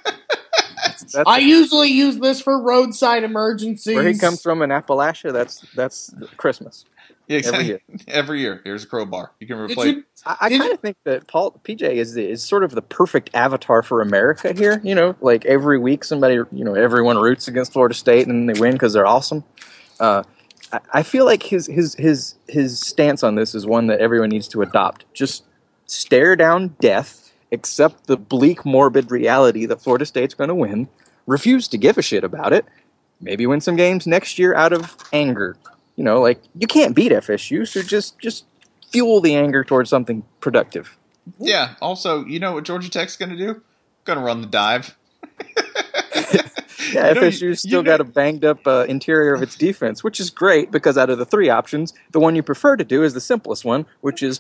[0.88, 3.94] That's I usually use this for roadside emergencies.
[3.96, 5.32] where he comes from in Appalachia.
[5.32, 6.86] That's that's Christmas.
[7.28, 7.82] Yeah, Every year.
[8.08, 9.32] Every year, here's a crowbar.
[9.40, 9.96] You can replace.
[9.96, 12.82] you, I, I kind of think that Paul PJ is the, is sort of the
[12.82, 14.80] perfect avatar for America here.
[14.84, 18.60] You know, like every week somebody, you know, everyone roots against Florida State and they
[18.60, 19.44] win because they're awesome.
[20.00, 20.24] Uh,
[20.72, 24.30] I, I feel like his his his his stance on this is one that everyone
[24.30, 25.06] needs to adopt.
[25.14, 25.44] Just
[25.88, 30.88] stare down death, accept the bleak, morbid reality that Florida State's going to win,
[31.26, 32.66] refuse to give a shit about it,
[33.22, 35.58] maybe win some games next year out of anger.
[35.96, 38.46] You know, like you can't beat FSU, so just just
[38.92, 40.98] fuel the anger towards something productive.
[41.40, 41.76] Yeah.
[41.82, 43.62] Also, you know what Georgia Tech's going to do?
[44.04, 44.96] Going to run the dive.
[46.94, 49.56] Yeah, You know, FSU's you still know- got a banged up uh, interior of its
[49.56, 52.84] defense, which is great because out of the three options, the one you prefer to
[52.84, 54.40] do is the simplest one, which is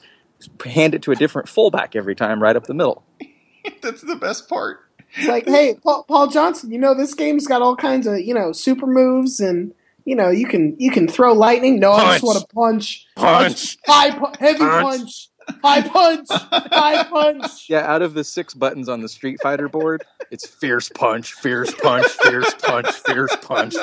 [0.64, 3.04] hand it to a different fullback every time, right up the middle.
[3.82, 4.80] That's the best part.
[5.16, 8.34] it's like, hey, Paul, Paul Johnson, you know this game's got all kinds of you
[8.34, 9.74] know super moves, and
[10.06, 11.80] you know you can you can throw lightning.
[11.80, 13.78] No, I just want to punch, Punch.
[13.86, 14.84] high pu- heavy Punch.
[14.84, 15.30] punch,
[15.64, 17.70] high punch, high punch.
[17.70, 21.74] Yeah, out of the six buttons on the Street Fighter board, it's fierce punch, fierce
[21.76, 23.76] punch, fierce punch, fierce punch.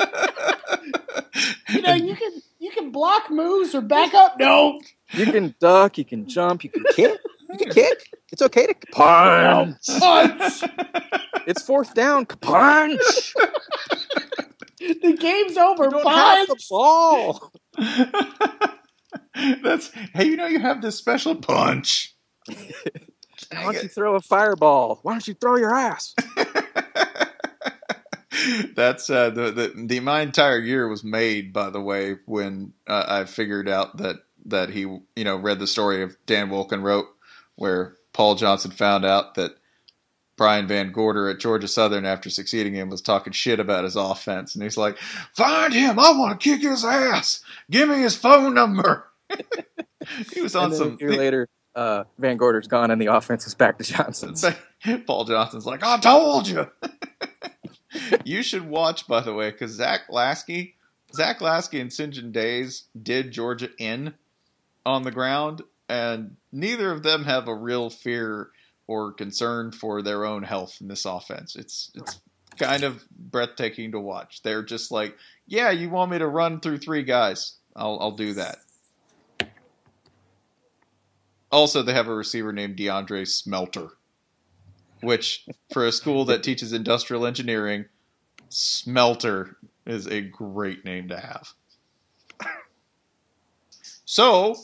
[1.69, 4.39] You know you can you can block moves or back up.
[4.39, 4.79] No,
[5.11, 7.19] You can duck, you can jump, you can kick,
[7.49, 8.09] you can kick.
[8.31, 9.75] It's okay to punch.
[9.99, 10.63] punch.
[11.45, 12.25] It's fourth down.
[12.25, 12.99] Punch.
[15.01, 15.85] the game's over.
[15.85, 17.51] You don't have the ball.
[19.63, 22.15] That's hey, you know you have this special punch.
[22.47, 24.99] Why don't you throw a fireball?
[25.03, 26.13] Why don't you throw your ass?
[28.75, 33.05] That's uh, the, the the my entire year was made by the way when uh,
[33.07, 37.07] I figured out that that he you know read the story of Dan Wolken wrote
[37.55, 39.55] where Paul Johnson found out that
[40.35, 44.63] Brian VanGorder at Georgia Southern after succeeding him was talking shit about his offense and
[44.63, 44.97] he's like
[45.33, 49.07] find him I want to kick his ass give me his phone number
[50.33, 53.55] he was on some a year later, uh, Van Gorder's gone and the offense is
[53.55, 54.45] back to Johnson's.
[55.07, 56.69] Paul Johnson's like, I told you.
[58.23, 60.73] you should watch, by the way, because Zach Laskey,
[61.13, 64.13] Zach Laskey and Synjyn Days did Georgia in
[64.85, 68.49] on the ground, and neither of them have a real fear
[68.93, 71.55] or concern for their own health in this offense.
[71.55, 72.21] It's it's
[72.59, 74.43] kind of breathtaking to watch.
[74.43, 75.17] They're just like,
[75.47, 77.57] yeah, you want me to run through three guys?
[77.75, 78.57] I'll I'll do that.
[81.51, 83.89] Also, they have a receiver named DeAndre Smelter,
[85.01, 87.85] which for a school that teaches industrial engineering,
[88.49, 91.53] Smelter is a great name to have.
[94.05, 94.55] So,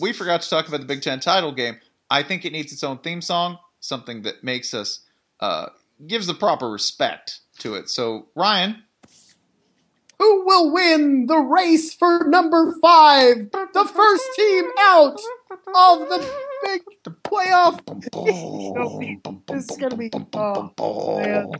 [0.00, 1.78] we forgot to talk about the Big Ten title game.
[2.10, 5.00] I think it needs its own theme song, something that makes us
[5.40, 5.66] uh,
[6.06, 7.88] gives the proper respect to it.
[7.90, 8.82] So, Ryan,
[10.18, 13.50] Who will win the race for number five?
[13.52, 15.20] The first team out
[15.74, 16.26] of the
[16.64, 16.82] big
[17.24, 17.80] playoff.
[19.48, 20.10] This is gonna be.
[20.78, 21.52] Oh, man.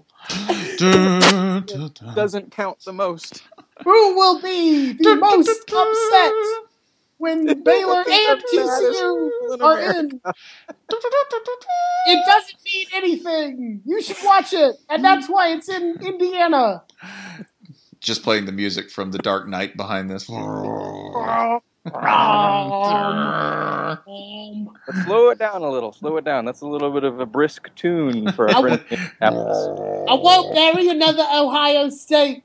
[2.14, 3.42] Doesn't count the most.
[3.84, 6.34] Who will be the most upset
[7.18, 10.20] when Baylor and TCU are in?
[12.06, 13.82] It doesn't mean anything.
[13.86, 16.84] You should watch it, and that's why it's in Indiana.
[18.00, 20.28] just playing the music from The Dark Knight behind this.
[24.88, 25.92] Let's slow it down a little.
[25.92, 26.44] Slow it down.
[26.44, 28.84] That's a little bit of a brisk tune for a friend.
[29.20, 32.44] I won't bury another Ohio State,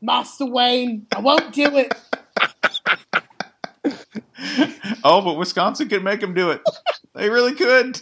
[0.00, 1.06] Master Wayne.
[1.14, 1.92] I won't do it.
[5.04, 6.62] oh, but Wisconsin could make them do it.
[7.14, 8.00] They really could.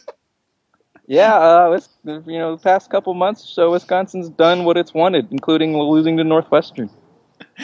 [1.07, 5.77] Yeah, uh, you know, the past couple months, so Wisconsin's done what it's wanted, including
[5.77, 6.89] losing to Northwestern.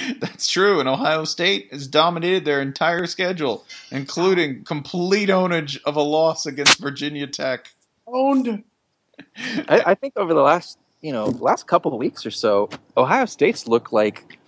[0.21, 0.81] That's true.
[0.81, 6.79] And Ohio State has dominated their entire schedule, including complete ownage of a loss against
[6.81, 7.73] Virginia Tech.
[8.07, 8.65] Owned.
[9.69, 13.27] I, I think over the last, you know, last couple of weeks or so, Ohio
[13.27, 14.39] State's looked like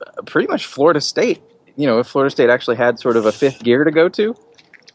[0.00, 1.42] uh, pretty much Florida State.
[1.80, 4.34] You know, if Florida State actually had sort of a fifth gear to go to,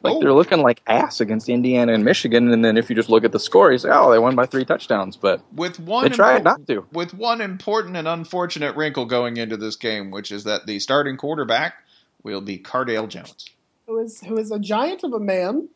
[0.03, 0.19] Like Oh.
[0.19, 3.31] they're looking like ass against Indiana and Michigan, and then if you just look at
[3.31, 6.41] the score, you say, "Oh, they won by three touchdowns." But With one they tried
[6.41, 6.85] impor- not to.
[6.93, 11.17] with one important and unfortunate wrinkle going into this game, which is that the starting
[11.17, 11.73] quarterback
[12.21, 13.47] will be Cardale Jones.
[13.87, 15.69] Who is who is a giant of a man?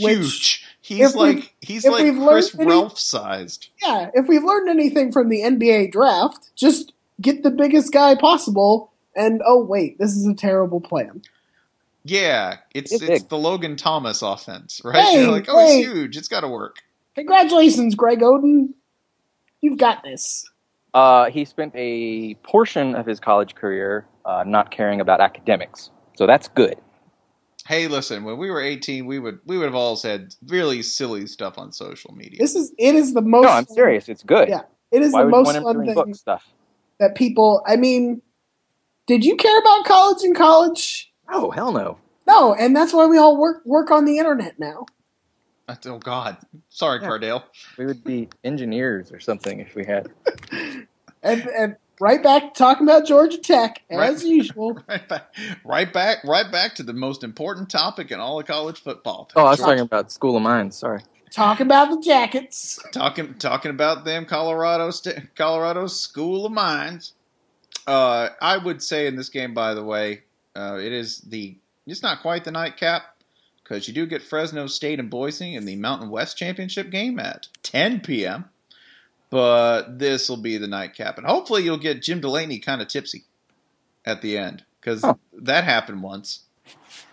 [0.00, 0.64] Which, Huge.
[0.80, 3.68] He's like he's like we've Chris Ralph sized.
[3.82, 8.90] Yeah, if we've learned anything from the NBA draft, just get the biggest guy possible.
[9.16, 11.22] And oh wait, this is a terrible plan.
[12.04, 14.96] Yeah, it's He's it's the Logan Thomas offense, right?
[15.02, 15.80] Hey, You're like, oh, hey.
[15.80, 16.16] it's huge.
[16.16, 16.76] It's got to work.
[17.16, 18.68] Congratulations, Greg Oden.
[19.62, 20.44] You've got this.
[20.94, 26.26] uh, he spent a portion of his college career uh, not caring about academics, so
[26.26, 26.76] that's good.
[27.66, 31.26] Hey, listen, when we were 18, we would we would have all said really silly
[31.26, 32.38] stuff on social media.
[32.38, 33.44] This is it is the most.
[33.44, 34.08] No, I'm serious.
[34.08, 34.48] It's good.
[34.48, 34.60] Yeah,
[34.92, 36.44] it is Why the most fun thing stuff?
[37.00, 37.64] that people.
[37.66, 38.22] I mean,
[39.06, 41.12] did you care about college in college?
[41.30, 41.98] Oh hell no!
[42.26, 44.86] No, and that's why we all work work on the internet now.
[45.68, 46.36] oh God,
[46.68, 47.08] sorry, Yeah.
[47.08, 47.42] Cardale.
[47.78, 50.08] We would be engineers or something if we had.
[51.22, 54.22] And and right back talking about Georgia Tech as Right.
[54.24, 54.78] usual.
[54.88, 55.34] Right back,
[55.64, 59.28] right back, right back to the most important topic in all of college football.
[59.34, 60.76] Oh, I was Georgia- talking about School of Mines.
[60.76, 61.00] Sorry.
[61.32, 62.78] Talking about the jackets.
[62.92, 67.14] talking talking about them Colorado Sta- Colorado School of Mines.
[67.86, 70.22] Uh, I would say in this game, by the way,
[70.56, 71.56] uh, it is the
[71.86, 73.02] it's not quite the nightcap
[73.62, 77.48] because you do get Fresno State and Boise in the Mountain West Championship game at
[77.62, 78.46] 10 p.m.
[79.30, 83.24] But this will be the nightcap, and hopefully you'll get Jim Delaney kind of tipsy
[84.04, 85.18] at the end because Oh.
[85.32, 86.40] that happened once.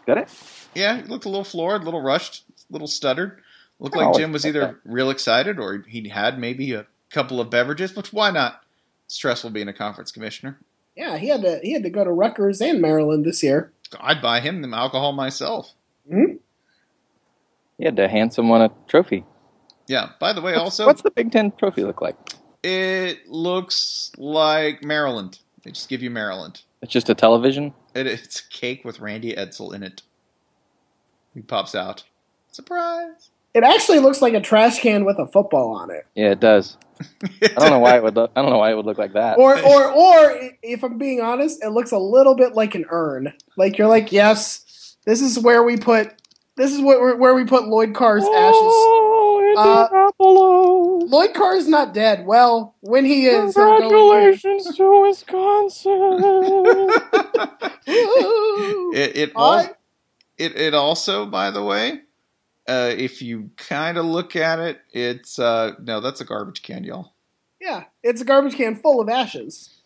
[0.06, 0.30] Got it?
[0.76, 3.42] Yeah, he looked a little floored, a little rushed, a little stuttered.
[3.80, 7.96] Looked like Jim was either real excited or he had maybe a couple of beverages,
[7.96, 8.63] which why not?
[9.08, 10.60] Stressful being a conference commissioner.
[10.96, 13.72] Yeah, he had to he had to go to Rutgers and Maryland this year.
[14.00, 15.74] I'd buy him the alcohol myself.
[16.12, 16.38] Mm-hmm.
[17.78, 19.26] He had to hand someone a trophy.
[19.88, 20.10] Yeah.
[20.20, 22.16] By the way, What's- also what's the Big Ten trophy look like?
[22.64, 25.40] it looks like Maryland.
[25.64, 26.62] They just give you Maryland.
[26.82, 27.74] It's just a television.
[27.94, 30.02] It, it's a cake with Randy Edsall in it.
[31.34, 32.04] He pops out.
[32.52, 33.32] Surprise!
[33.54, 36.06] It actually looks like a trash can with a football on it.
[36.16, 36.78] Yeah, it does.
[37.42, 38.16] I don't know why it would.
[38.16, 39.38] Look, I don't know why it would look like that.
[39.38, 43.34] Or or or if I'm being honest, it looks a little bit like an urn.
[43.58, 46.12] Like you're like, yes, this is where we put
[46.56, 48.32] this is what where we put Lloyd Carr's ashes.
[48.32, 51.00] Oh, it's Uh, an Apollo.
[51.08, 52.26] Lloyd Carr's not dead.
[52.26, 53.82] Well, when he is, he'll go in
[54.34, 56.22] Congratulations to Wisconsin.
[57.86, 58.20] here.
[58.96, 59.76] It it, I- al-
[60.38, 62.02] it it also, by the way,
[62.68, 66.84] uh, if you kind of look at it, it's uh, no, that's a garbage can,
[66.84, 67.14] y'all.
[67.60, 69.82] Yeah, it's a garbage can full of ashes.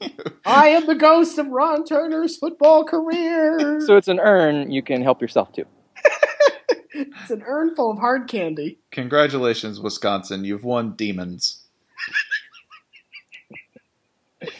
[0.46, 3.80] I am the ghost of Ron Turner's football career.
[3.80, 5.64] so it's an urn you can help yourself to.
[6.94, 8.78] it's an urn full of hard candy.
[8.90, 10.44] Congratulations, Wisconsin!
[10.44, 11.60] You've won demons.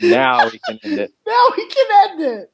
[0.00, 1.14] Now we can end it.
[1.26, 2.52] Now we can end it.